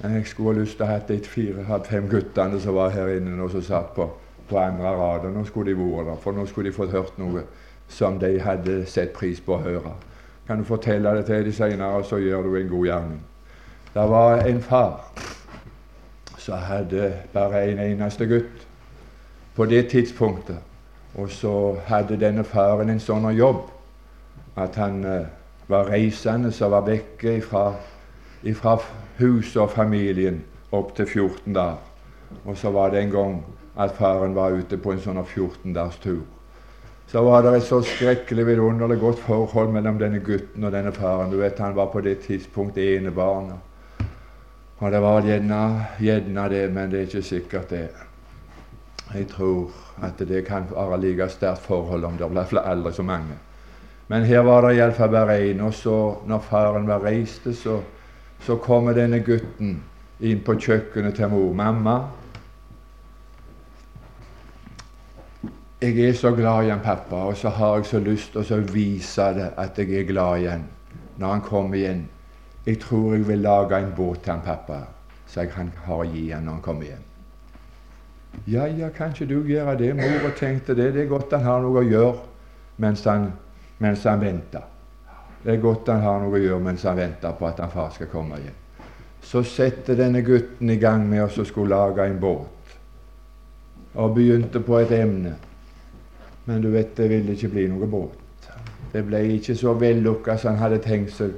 Jeg 0.03 0.27
skulle 0.27 0.53
ha 0.53 0.61
lyst 0.61 0.79
til 0.79 0.87
å 0.87 0.91
ha 0.91 1.01
de 1.09 1.19
fire-fem 1.19 2.09
guttene 2.11 2.61
som 2.63 2.79
var 2.79 2.95
her 2.95 3.11
inne 3.17 3.37
og 3.43 3.53
som 3.53 3.65
satt 3.67 3.93
på, 3.97 4.07
på 4.49 4.59
andre 4.59 4.95
rad. 4.99 5.29
Nå 5.35 5.45
skulle 5.49 5.73
de 5.73 5.79
vært 5.79 6.09
der, 6.09 6.23
for 6.23 6.37
nå 6.37 6.47
skulle 6.47 6.71
de 6.71 6.77
fått 6.77 6.95
hørt 6.95 7.19
noe 7.21 7.45
som 7.93 8.19
de 8.19 8.41
hadde 8.41 8.87
sett 8.87 9.13
pris 9.13 9.41
på 9.41 9.57
å 9.57 9.63
høre. 9.63 9.93
Kan 10.47 10.59
du 10.63 10.65
fortelle 10.65 11.13
det 11.17 11.27
til 11.29 11.45
dem 11.45 11.53
senere, 11.53 12.05
så 12.05 12.19
gjør 12.19 12.49
du 12.49 12.57
en 12.57 12.69
god 12.69 12.87
gjerning. 12.87 13.21
Det 13.95 14.09
var 14.11 14.43
en 14.49 14.61
far 14.63 15.13
som 16.39 16.59
hadde 16.59 17.13
bare 17.33 17.65
en 17.71 17.79
eneste 17.79 18.27
gutt 18.27 18.67
på 19.55 19.67
det 19.71 19.89
tidspunktet. 19.93 20.59
Og 21.15 21.31
så 21.31 21.77
hadde 21.87 22.17
denne 22.17 22.45
faren 22.45 22.91
en 22.91 23.01
sånn 23.01 23.29
jobb 23.37 23.67
at 24.57 24.77
han 24.81 25.05
uh, 25.05 25.27
var 25.69 25.91
reisende 25.93 26.53
som 26.53 26.73
var 26.73 26.87
vekke 26.89 27.41
fra, 27.45 27.73
huset 29.19 29.57
og 29.63 29.71
familien 29.71 30.43
opp 30.73 30.97
til 30.97 31.07
14 31.07 31.53
dager. 31.55 31.79
Og 32.45 32.57
så 32.57 32.73
var 32.73 32.91
det 32.91 33.03
en 33.03 33.13
gang 33.13 33.35
at 33.77 33.93
faren 33.97 34.35
var 34.35 34.57
ute 34.57 34.77
på 34.81 34.93
en 34.93 35.01
sånn 35.01 35.21
14 35.25 35.75
dags 35.77 36.01
tur. 36.03 36.25
Så 37.13 37.21
var 37.23 37.43
det 37.45 37.51
et 37.57 37.65
så 37.69 37.83
skrekkelig 37.85 38.47
vidunderlig 38.47 38.97
godt 39.01 39.19
forhold 39.21 39.69
mellom 39.75 39.99
denne 40.01 40.23
gutten 40.25 40.65
og 40.65 40.73
denne 40.73 40.93
faren. 40.97 41.31
Du 41.31 41.37
vet, 41.37 41.59
Han 41.59 41.77
var 41.77 41.91
på 41.93 42.01
det 42.01 42.19
tidspunktet 42.19 42.97
enebarn. 42.97 43.53
Og 44.79 44.93
det 44.93 45.03
var 45.03 45.21
gjerne, 45.21 46.49
det, 46.49 46.73
men 46.73 46.91
det 46.91 46.99
er 46.99 47.03
ikke 47.03 47.23
sikkert 47.23 47.71
det. 47.71 47.89
Jeg 49.15 49.29
tror 49.29 49.71
at 50.03 50.19
det 50.29 50.47
kan 50.47 50.65
være 50.71 51.01
like 51.01 51.29
sterkt 51.29 51.61
forhold 51.61 52.05
om 52.05 52.17
det 52.17 52.31
blir 52.31 52.59
aldri 52.59 52.93
så 52.93 53.03
mange. 53.03 53.37
Men 54.09 54.25
her 54.25 54.41
var 54.41 54.61
det 54.63 54.77
iallfall 54.77 55.11
bare 55.11 55.39
én. 55.51 55.61
Og 55.61 55.75
så, 55.75 56.15
når 56.27 56.39
faren 56.39 56.89
var 56.89 57.05
reiste, 57.05 57.55
så, 57.55 57.81
så 58.41 58.57
kommer 58.57 58.93
denne 58.93 59.21
gutten 59.21 59.83
inn 60.21 60.41
på 60.41 60.55
kjøkkenet 60.55 61.15
til 61.15 61.29
mor. 61.29 61.53
'Mamma, 61.53 62.01
jeg 65.83 66.09
er 66.09 66.13
så 66.15 66.31
glad 66.31 66.65
i 66.65 66.71
han 66.71 66.81
pappa, 66.81 67.17
og 67.17 67.37
så 67.37 67.49
har 67.49 67.77
jeg 67.77 67.87
så 67.87 67.99
lyst 67.99 68.33
til 68.33 68.55
å 68.55 68.61
vise 68.73 69.29
det 69.35 69.49
at 69.59 69.79
jeg 69.79 69.91
er 69.99 70.09
glad 70.09 70.43
i 70.43 70.51
han 70.51 70.67
når 71.19 71.29
han 71.29 71.43
kommer 71.45 71.77
igjen. 71.77 72.05
Jeg 72.67 72.79
tror 72.81 73.15
jeg 73.15 73.27
vil 73.29 73.43
lage 73.43 73.79
en 73.79 73.95
båt 73.97 74.23
til 74.23 74.33
han 74.33 74.45
pappa, 74.45 74.79
så 75.27 75.41
jeg 75.43 75.51
kan 75.51 75.73
ha 75.87 76.03
gi 76.07 76.29
han 76.31 76.47
når 76.47 76.53
han 76.53 76.63
kommer 76.63 76.87
hjem. 76.87 77.09
Ja, 78.47 78.67
ja, 78.67 78.89
kan 78.95 79.13
ikke 79.13 79.29
du 79.29 79.43
gjøre 79.45 79.77
det? 79.79 79.91
Mor 79.97 80.31
tenkte 80.39 80.75
det. 80.75 80.93
Det 80.95 81.03
er 81.03 81.11
godt 81.11 81.35
han 81.35 81.45
har 81.45 81.61
noe 81.61 81.83
å 81.83 81.85
gjøre 81.85 82.15
mens 82.81 83.05
han 83.05 83.33
mens 83.83 84.05
han 84.07 84.21
venter. 84.21 84.63
Det 85.43 85.57
er 85.57 85.63
godt 85.63 85.89
han 85.91 86.03
har 86.05 86.21
noe 86.23 86.39
å 86.39 86.41
gjøre 86.43 86.63
mens 86.63 86.85
han 86.87 86.97
venter 86.97 87.35
på 87.39 87.47
at 87.49 87.61
han 87.61 87.71
far 87.71 87.91
skal 87.95 88.11
komme 88.13 88.39
igjen. 88.39 88.59
Så 89.23 89.43
setter 89.47 89.99
denne 89.99 90.23
gutten 90.23 90.71
i 90.71 90.79
gang 90.79 91.03
med 91.09 91.25
å 91.25 91.45
skulle 91.47 91.75
lage 91.75 92.07
en 92.07 92.21
båt, 92.23 92.77
og 93.95 94.15
begynte 94.15 94.63
på 94.63 94.79
et 94.79 94.95
emne. 94.95 95.35
Men 96.45 96.63
du 96.63 96.71
vet, 96.71 96.97
det 96.97 97.09
ville 97.11 97.33
ikke 97.37 97.49
bli 97.49 97.67
noe 97.71 97.87
båt. 97.87 98.19
Det 98.93 99.05
ble 99.07 99.23
ikke 99.37 99.55
så 99.57 99.73
vellukka 99.79 100.37
som 100.37 100.55
han 100.55 100.65
hadde 100.65 100.83
tenkt 100.85 101.15
seg. 101.17 101.37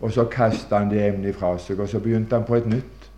Og 0.00 0.12
så 0.12 0.24
kastet 0.32 0.72
han 0.72 0.88
det 0.90 1.02
emnet 1.06 1.36
fra 1.36 1.52
seg, 1.60 1.80
og 1.80 1.88
så 1.88 2.00
begynte 2.00 2.38
han 2.38 2.46
på 2.48 2.56
et 2.56 2.66
nytt. 2.70 3.10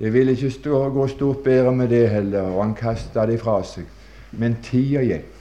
Det 0.00 0.12
ville 0.12 0.32
ikke 0.32 0.50
stå, 0.50 0.88
gå 0.92 1.06
stort 1.06 1.42
bedre 1.44 1.72
med 1.76 1.88
det 1.88 2.08
heller, 2.08 2.52
og 2.52 2.62
han 2.64 2.74
kasta 2.74 3.26
det 3.26 3.40
fra 3.40 3.58
seg. 3.64 3.88
Men 4.32 4.56
tida 4.64 5.02
gikk. 5.04 5.36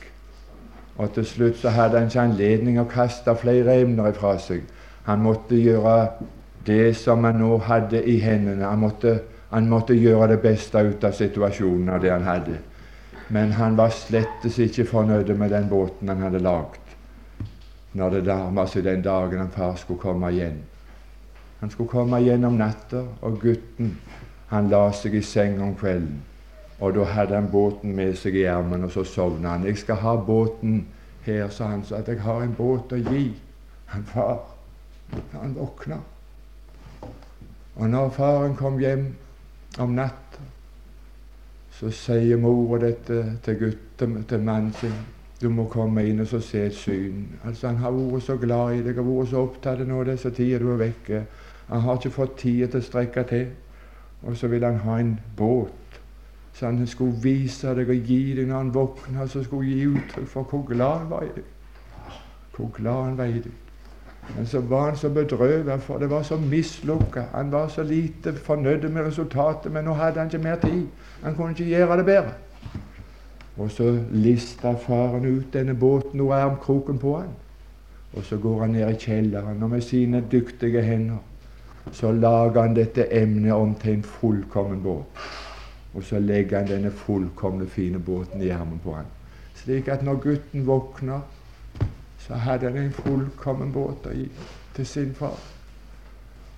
Og 1.00 1.14
til 1.16 1.26
slutt 1.26 1.62
så 1.62 1.72
hadde 1.72 2.00
han 2.00 2.10
ikke 2.10 2.26
anledning 2.26 2.80
å 2.82 2.88
kaste 2.90 3.36
flere 3.40 3.78
emner 3.80 4.12
fra 4.16 4.34
seg. 4.40 4.66
Han 5.08 5.24
måtte 5.24 5.56
gjøre 5.56 5.96
det 6.68 6.96
som 7.00 7.24
han 7.24 7.40
nå 7.40 7.58
hadde 7.64 8.02
i 8.04 8.18
hendene. 8.20 8.66
Han 8.68 8.84
måtte, 8.84 9.20
han 9.52 9.70
måtte 9.70 9.96
gjøre 9.96 10.34
det 10.34 10.42
beste 10.44 10.84
ut 10.84 11.04
av 11.08 11.16
situasjonen 11.16 11.94
av 11.96 12.04
det 12.04 12.12
han 12.12 12.28
hadde. 12.28 12.58
Men 13.30 13.52
han 13.52 13.78
var 13.78 13.94
slettes 13.94 14.58
ikke 14.60 14.86
fornøyd 14.90 15.34
med 15.38 15.50
den 15.54 15.70
båten 15.70 16.10
han 16.10 16.26
hadde 16.26 16.42
lagd 16.44 16.86
når 17.94 18.10
det 18.14 18.26
nærma 18.28 18.66
seg 18.70 18.84
den 18.86 19.02
dagen 19.02 19.40
han 19.42 19.50
far 19.50 19.76
skulle 19.82 20.02
komme 20.02 20.30
igjen. 20.30 20.60
Han 21.60 21.72
skulle 21.74 21.90
komme 21.90 22.20
igjen 22.22 22.46
om 22.46 22.58
natta, 22.60 23.02
og 23.26 23.40
gutten 23.42 23.96
han 24.52 24.70
la 24.70 24.92
seg 24.94 25.18
i 25.18 25.24
seng 25.26 25.58
om 25.62 25.74
kvelden. 25.76 26.22
Og 26.80 26.94
da 26.96 27.08
hadde 27.10 27.36
han 27.36 27.50
båten 27.52 27.96
med 27.96 28.14
seg 28.18 28.38
i 28.38 28.46
ermen, 28.48 28.86
og 28.86 28.92
så 28.94 29.04
sovna 29.04 29.56
han. 29.58 29.66
'Jeg 29.66 29.78
skal 29.78 29.96
ha 29.96 30.16
båten 30.16 30.86
her', 31.26 31.50
sa 31.50 31.68
han, 31.68 31.84
'så 31.84 31.96
at 31.96 32.08
jeg 32.08 32.22
har 32.22 32.42
en 32.42 32.56
båt 32.56 32.94
å 32.94 32.96
gi 32.96 33.34
han 33.86 34.04
far 34.04 34.40
han 35.32 35.56
våkna. 35.56 35.98
Og 37.76 37.90
når 37.90 38.10
faren 38.10 38.56
kom 38.56 38.80
hjem 38.80 39.16
om 39.80 39.90
natta, 39.90 40.29
så 41.80 41.92
sier 41.96 42.38
mora 42.38 42.82
dette 42.84 43.22
til 43.44 43.60
gutten, 43.60 44.24
til 44.28 44.44
mannen 44.44 44.74
sin. 44.74 45.00
'Du 45.40 45.50
må 45.50 45.70
komme 45.72 46.04
inn 46.04 46.20
og 46.20 46.28
så 46.28 46.40
se 46.44 46.66
et 46.66 46.76
syn.' 46.76 47.40
Altså 47.46 47.68
Han 47.68 47.78
har 47.78 47.92
vært 47.92 48.24
så 48.24 48.36
glad 48.38 48.74
i 48.76 48.82
deg 48.84 48.98
og 49.00 49.06
vært 49.06 49.30
så 49.30 49.44
opptatt 49.48 49.88
nå 49.88 50.04
disse 50.04 50.30
tider 50.30 50.60
du 50.60 50.74
er 50.74 50.84
vekke. 50.84 51.26
Han 51.70 51.82
har 51.82 51.96
ikke 51.96 52.10
fått 52.10 52.38
tid 52.38 52.68
til 52.68 52.80
å 52.80 52.84
strekke 52.84 53.24
til. 53.24 53.48
Og 54.24 54.38
så 54.38 54.48
vil 54.48 54.64
han 54.64 54.84
ha 54.84 55.00
en 55.00 55.20
båt 55.38 55.80
så 56.60 56.66
han 56.66 56.88
skulle 56.88 57.16
vise 57.24 57.72
deg 57.76 57.88
og 57.88 58.08
gi 58.10 58.34
deg 58.36 58.50
når 58.50 58.58
han 58.58 58.74
våkna, 58.76 59.28
så 59.32 59.44
skulle 59.46 59.70
gi 59.70 59.86
uttrykk 59.88 60.28
for 60.28 60.44
hvor 60.44 60.66
glad 60.68 60.98
han 60.98 61.10
var 61.10 61.24
i 61.24 61.30
deg. 61.38 61.46
Hvor 62.56 62.72
glad 62.76 63.04
han 63.04 63.18
var 63.18 63.32
i 63.32 63.40
deg. 63.46 63.69
Men 64.38 64.46
så 64.46 64.60
var 64.60 64.86
han 64.90 64.98
så 64.98 65.10
bedrøvet, 65.10 65.82
for 65.82 65.98
det 65.98 66.10
var 66.10 66.24
så 66.24 66.38
mislukka. 66.38 67.24
Han 67.34 67.52
var 67.52 67.68
så 67.68 67.84
lite 67.84 68.34
fornøyd 68.34 68.90
med 68.90 69.06
resultatet, 69.06 69.72
men 69.72 69.84
nå 69.84 69.94
hadde 69.94 70.20
han 70.20 70.28
ikke 70.28 70.44
mer 70.44 70.56
tid. 70.56 70.86
Han 71.24 71.36
kunne 71.36 71.50
ikke 71.50 71.66
gjøre 71.66 71.98
det 71.98 72.06
bedre. 72.06 72.34
Og 73.58 73.72
så 73.72 74.00
lista 74.12 74.74
faren 74.74 75.26
ut 75.26 75.54
denne 75.54 75.76
båten 75.76 76.22
og 76.22 76.36
armkroken 76.36 77.00
på 77.00 77.18
han. 77.18 77.34
Og 78.14 78.24
så 78.24 78.38
går 78.38 78.62
han 78.62 78.70
ned 78.70 78.90
i 78.90 79.00
kjelleren, 79.00 79.64
og 79.64 79.70
med 79.70 79.82
sine 79.82 80.24
dyktige 80.32 80.82
hender 80.82 81.18
så 81.92 82.12
lager 82.12 82.62
han 82.62 82.76
dette 82.76 83.08
emnet 83.14 83.54
om 83.54 83.76
til 83.76 83.94
en 83.94 84.04
fullkommen 84.04 84.84
båt. 84.84 85.04
Og 85.94 86.04
så 86.04 86.20
legger 86.20 86.58
han 86.58 86.68
denne 86.68 86.92
fullkomne, 86.92 87.68
fine 87.68 88.00
båten 88.00 88.42
i 88.42 88.50
armen 88.50 88.80
på 88.84 88.94
han. 88.94 89.06
Slik 89.56 89.88
at 89.88 90.04
når 90.06 90.22
gutten 90.22 90.68
våkner, 90.68 91.20
så 92.20 92.34
hadde 92.34 92.70
han 92.70 92.78
en 92.78 92.92
fullkommen 92.94 93.72
båt 93.74 94.06
å 94.06 94.14
gi 94.14 94.28
til 94.76 94.86
sin 94.86 95.14
far. 95.16 95.40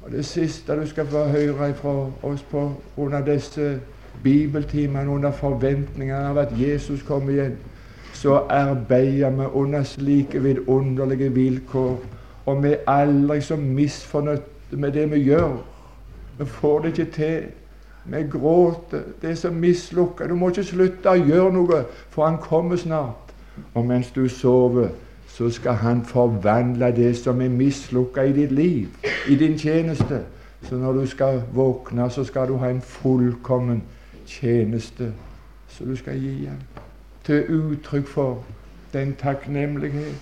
Og 0.02 0.12
Det 0.12 0.26
siste 0.26 0.76
du 0.76 0.88
skal 0.88 1.08
få 1.08 1.24
høre 1.30 1.74
fra 1.74 2.10
oss 2.24 2.42
på 2.42 2.72
under 2.98 3.22
disse 3.26 3.80
bibeltimene, 4.24 5.10
under 5.10 5.32
forventningene 5.32 6.30
av 6.30 6.38
at 6.38 6.54
Jesus 6.58 7.04
kommer 7.04 7.32
igjen, 7.32 7.58
så 8.14 8.42
arbeider 8.50 9.30
vi 9.30 9.46
under 9.54 9.84
slike 9.84 10.44
vidunderlige 10.44 11.30
vilkår, 11.34 11.98
og 12.46 12.64
vi 12.64 12.74
er 12.74 12.84
aldri 12.88 13.42
så 13.42 13.56
misfornøyde 13.56 14.42
med 14.72 14.92
det 14.92 15.12
vi 15.12 15.18
gjør. 15.18 15.58
Vi 16.40 16.46
får 16.46 16.80
det 16.80 16.88
ikke 16.88 17.12
til. 17.12 17.44
Vi 18.06 18.18
gråter. 18.32 19.02
Det 19.22 19.30
er 19.30 19.36
så 19.36 19.52
mislukka. 19.52 20.28
Du 20.28 20.36
må 20.36 20.50
ikke 20.50 20.64
slutte 20.64 21.10
å 21.10 21.22
gjøre 21.22 21.54
noe, 21.54 21.84
for 22.10 22.26
han 22.26 22.40
kommer 22.42 22.76
snart. 22.76 23.34
Og 23.74 23.86
mens 23.86 24.10
du 24.12 24.28
sover, 24.30 24.90
så 25.32 25.50
skal 25.50 25.74
han 25.74 26.06
forvandle 26.06 26.92
det 26.96 27.18
som 27.18 27.42
er 27.42 27.50
mislukka 27.50 28.22
i 28.22 28.34
ditt 28.34 28.52
liv, 28.52 28.88
i 29.30 29.36
din 29.36 29.58
tjeneste, 29.58 30.24
Så 30.70 30.76
når 30.76 30.92
du 30.92 31.06
skal 31.06 31.44
våkne, 31.54 32.10
så 32.10 32.24
skal 32.24 32.48
du 32.48 32.58
ha 32.58 32.70
en 32.70 32.82
fullkommen 32.82 33.84
tjeneste 34.26 35.14
som 35.68 35.88
du 35.88 35.96
skal 35.96 36.20
gi 36.20 36.46
ham. 36.46 36.58
Til 37.24 37.46
uttrykk 37.50 38.08
for 38.08 38.44
den 38.94 39.16
takknemlighet 39.16 40.16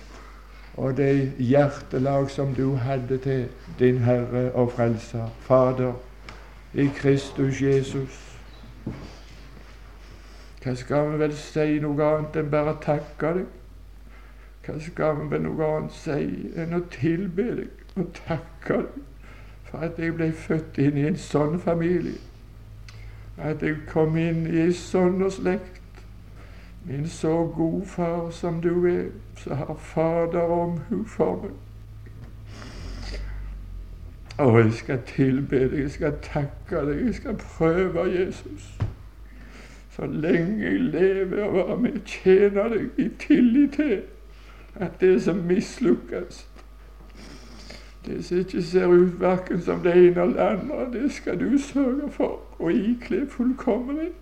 og 0.76 0.96
det 0.96 1.32
hjertelag 1.38 2.30
som 2.30 2.54
du 2.54 2.74
hadde 2.74 3.18
til 3.18 3.46
din 3.78 3.98
Herre 3.98 4.52
og 4.52 4.72
Frelser, 4.72 5.28
Fader, 5.40 5.92
i 6.74 6.86
Kristus 6.96 7.62
Jesus. 7.62 8.38
Hva 10.62 10.74
skal 10.74 11.12
vi 11.12 11.18
vel 11.18 11.32
si 11.36 11.78
noe 11.82 12.04
annet 12.04 12.36
enn 12.36 12.50
bare 12.52 12.76
takke 12.84 13.32
deg? 13.40 13.59
Hva 14.70 14.80
skal 14.80 15.16
vi 15.18 15.24
med 15.30 15.40
noe 15.42 15.66
annet 15.66 15.94
si 15.98 16.26
enn 16.54 16.76
å 16.76 16.78
tilbe 16.94 17.46
deg 17.58 17.96
og 17.98 18.12
takke 18.14 18.76
deg 18.84 18.98
for 19.66 19.86
at 19.86 19.96
jeg 19.98 20.14
ble 20.14 20.28
født 20.44 20.78
inn 20.78 20.98
i 21.00 21.06
en 21.08 21.18
sånn 21.18 21.56
familie? 21.64 22.20
At 23.34 23.64
jeg 23.66 23.80
kom 23.88 24.14
inn 24.20 24.44
i 24.46 24.60
en 24.68 24.76
sånn 24.76 25.24
slekt. 25.34 26.04
Min 26.86 27.08
så 27.10 27.32
god 27.56 27.82
far 27.90 28.30
som 28.30 28.60
du 28.62 28.86
er, 28.86 29.10
så 29.42 29.58
har 29.58 29.74
Fader 29.74 30.54
omhu 30.54 31.02
for 31.16 31.42
meg. 31.42 31.58
Og 34.38 34.60
jeg 34.60 34.72
skal 34.78 35.02
tilbe 35.08 35.64
deg, 35.66 35.80
jeg 35.82 35.96
skal 35.98 36.14
takke 36.22 36.86
deg, 36.86 37.02
jeg 37.08 37.18
skal 37.18 37.42
prøve 37.42 38.06
Jesus 38.14 38.70
så 40.00 40.06
lenge 40.06 40.64
jeg 40.64 40.80
lever 40.80 41.44
og 41.44 41.54
være 41.56 41.76
med 41.76 42.00
tjener 42.06 42.70
deg 42.72 43.02
i 43.02 43.08
tillit 43.20 43.74
til 43.76 43.98
at 44.74 45.00
det 45.00 45.22
som 45.22 45.36
mislukkes 45.36 46.46
Det 48.06 48.24
som 48.24 48.38
ikke 48.38 48.62
ser 48.62 48.86
ut 48.86 49.20
verken 49.20 49.60
som 49.60 49.82
det 49.84 49.92
ene 49.92 50.22
eller 50.22 50.46
andre, 50.46 50.92
det 50.92 51.12
skal 51.12 51.40
du 51.40 51.58
sørge 51.58 52.10
for 52.10 52.40
å 52.58 52.70
ikle 52.72 53.26
fullkomment. 53.28 54.16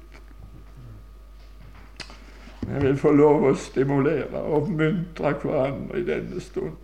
Jeg 2.69 2.83
vil 2.83 2.97
få 2.99 3.13
lov 3.15 3.47
å 3.49 3.55
stimulere 3.55 4.43
og 4.43 4.57
oppmuntre 4.63 5.33
hverandre 5.43 6.01
i 6.01 6.05
denne 6.05 6.41
stund. 6.43 6.75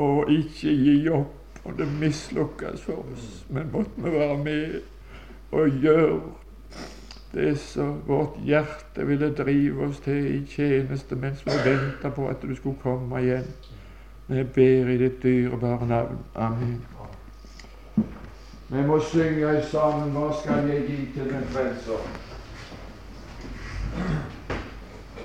Og 0.00 0.32
ikke 0.32 0.72
gi 0.72 0.96
opp 1.12 1.66
om 1.68 1.76
det 1.76 1.86
mislukkes 2.00 2.80
for 2.88 3.04
oss, 3.12 3.44
men 3.52 3.68
måtte 3.72 4.00
vi 4.00 4.10
være 4.16 4.38
med 4.40 4.80
og 5.52 5.82
gjøre 5.84 6.20
det 7.32 7.58
som 7.58 8.02
vårt 8.06 8.38
hjerte 8.44 9.06
ville 9.06 9.34
drive 9.34 9.86
oss 9.86 10.00
til 10.00 10.26
i 10.34 10.46
tjeneste 10.46 11.16
mens 11.16 11.44
vi 11.46 11.52
venta 11.64 12.10
på 12.10 12.28
at 12.28 12.42
du 12.42 12.54
skulle 12.54 12.80
komme 12.82 13.22
igjen. 13.22 13.46
Vi 14.26 14.44
ber 14.44 14.90
i 14.90 14.98
ditt 14.98 15.22
dyrebare 15.22 15.86
navn. 15.86 16.18
Amen. 16.34 16.84
Vi 18.68 18.82
må 18.86 19.00
synge 19.00 19.58
i 19.58 19.62
sangen 19.62 20.10
'Hva 20.10 20.32
skal 20.42 20.68
jeg 20.68 20.86
gi 20.86 21.12
til 21.14 21.24
den 21.32 21.42
frelser'? 21.42 22.30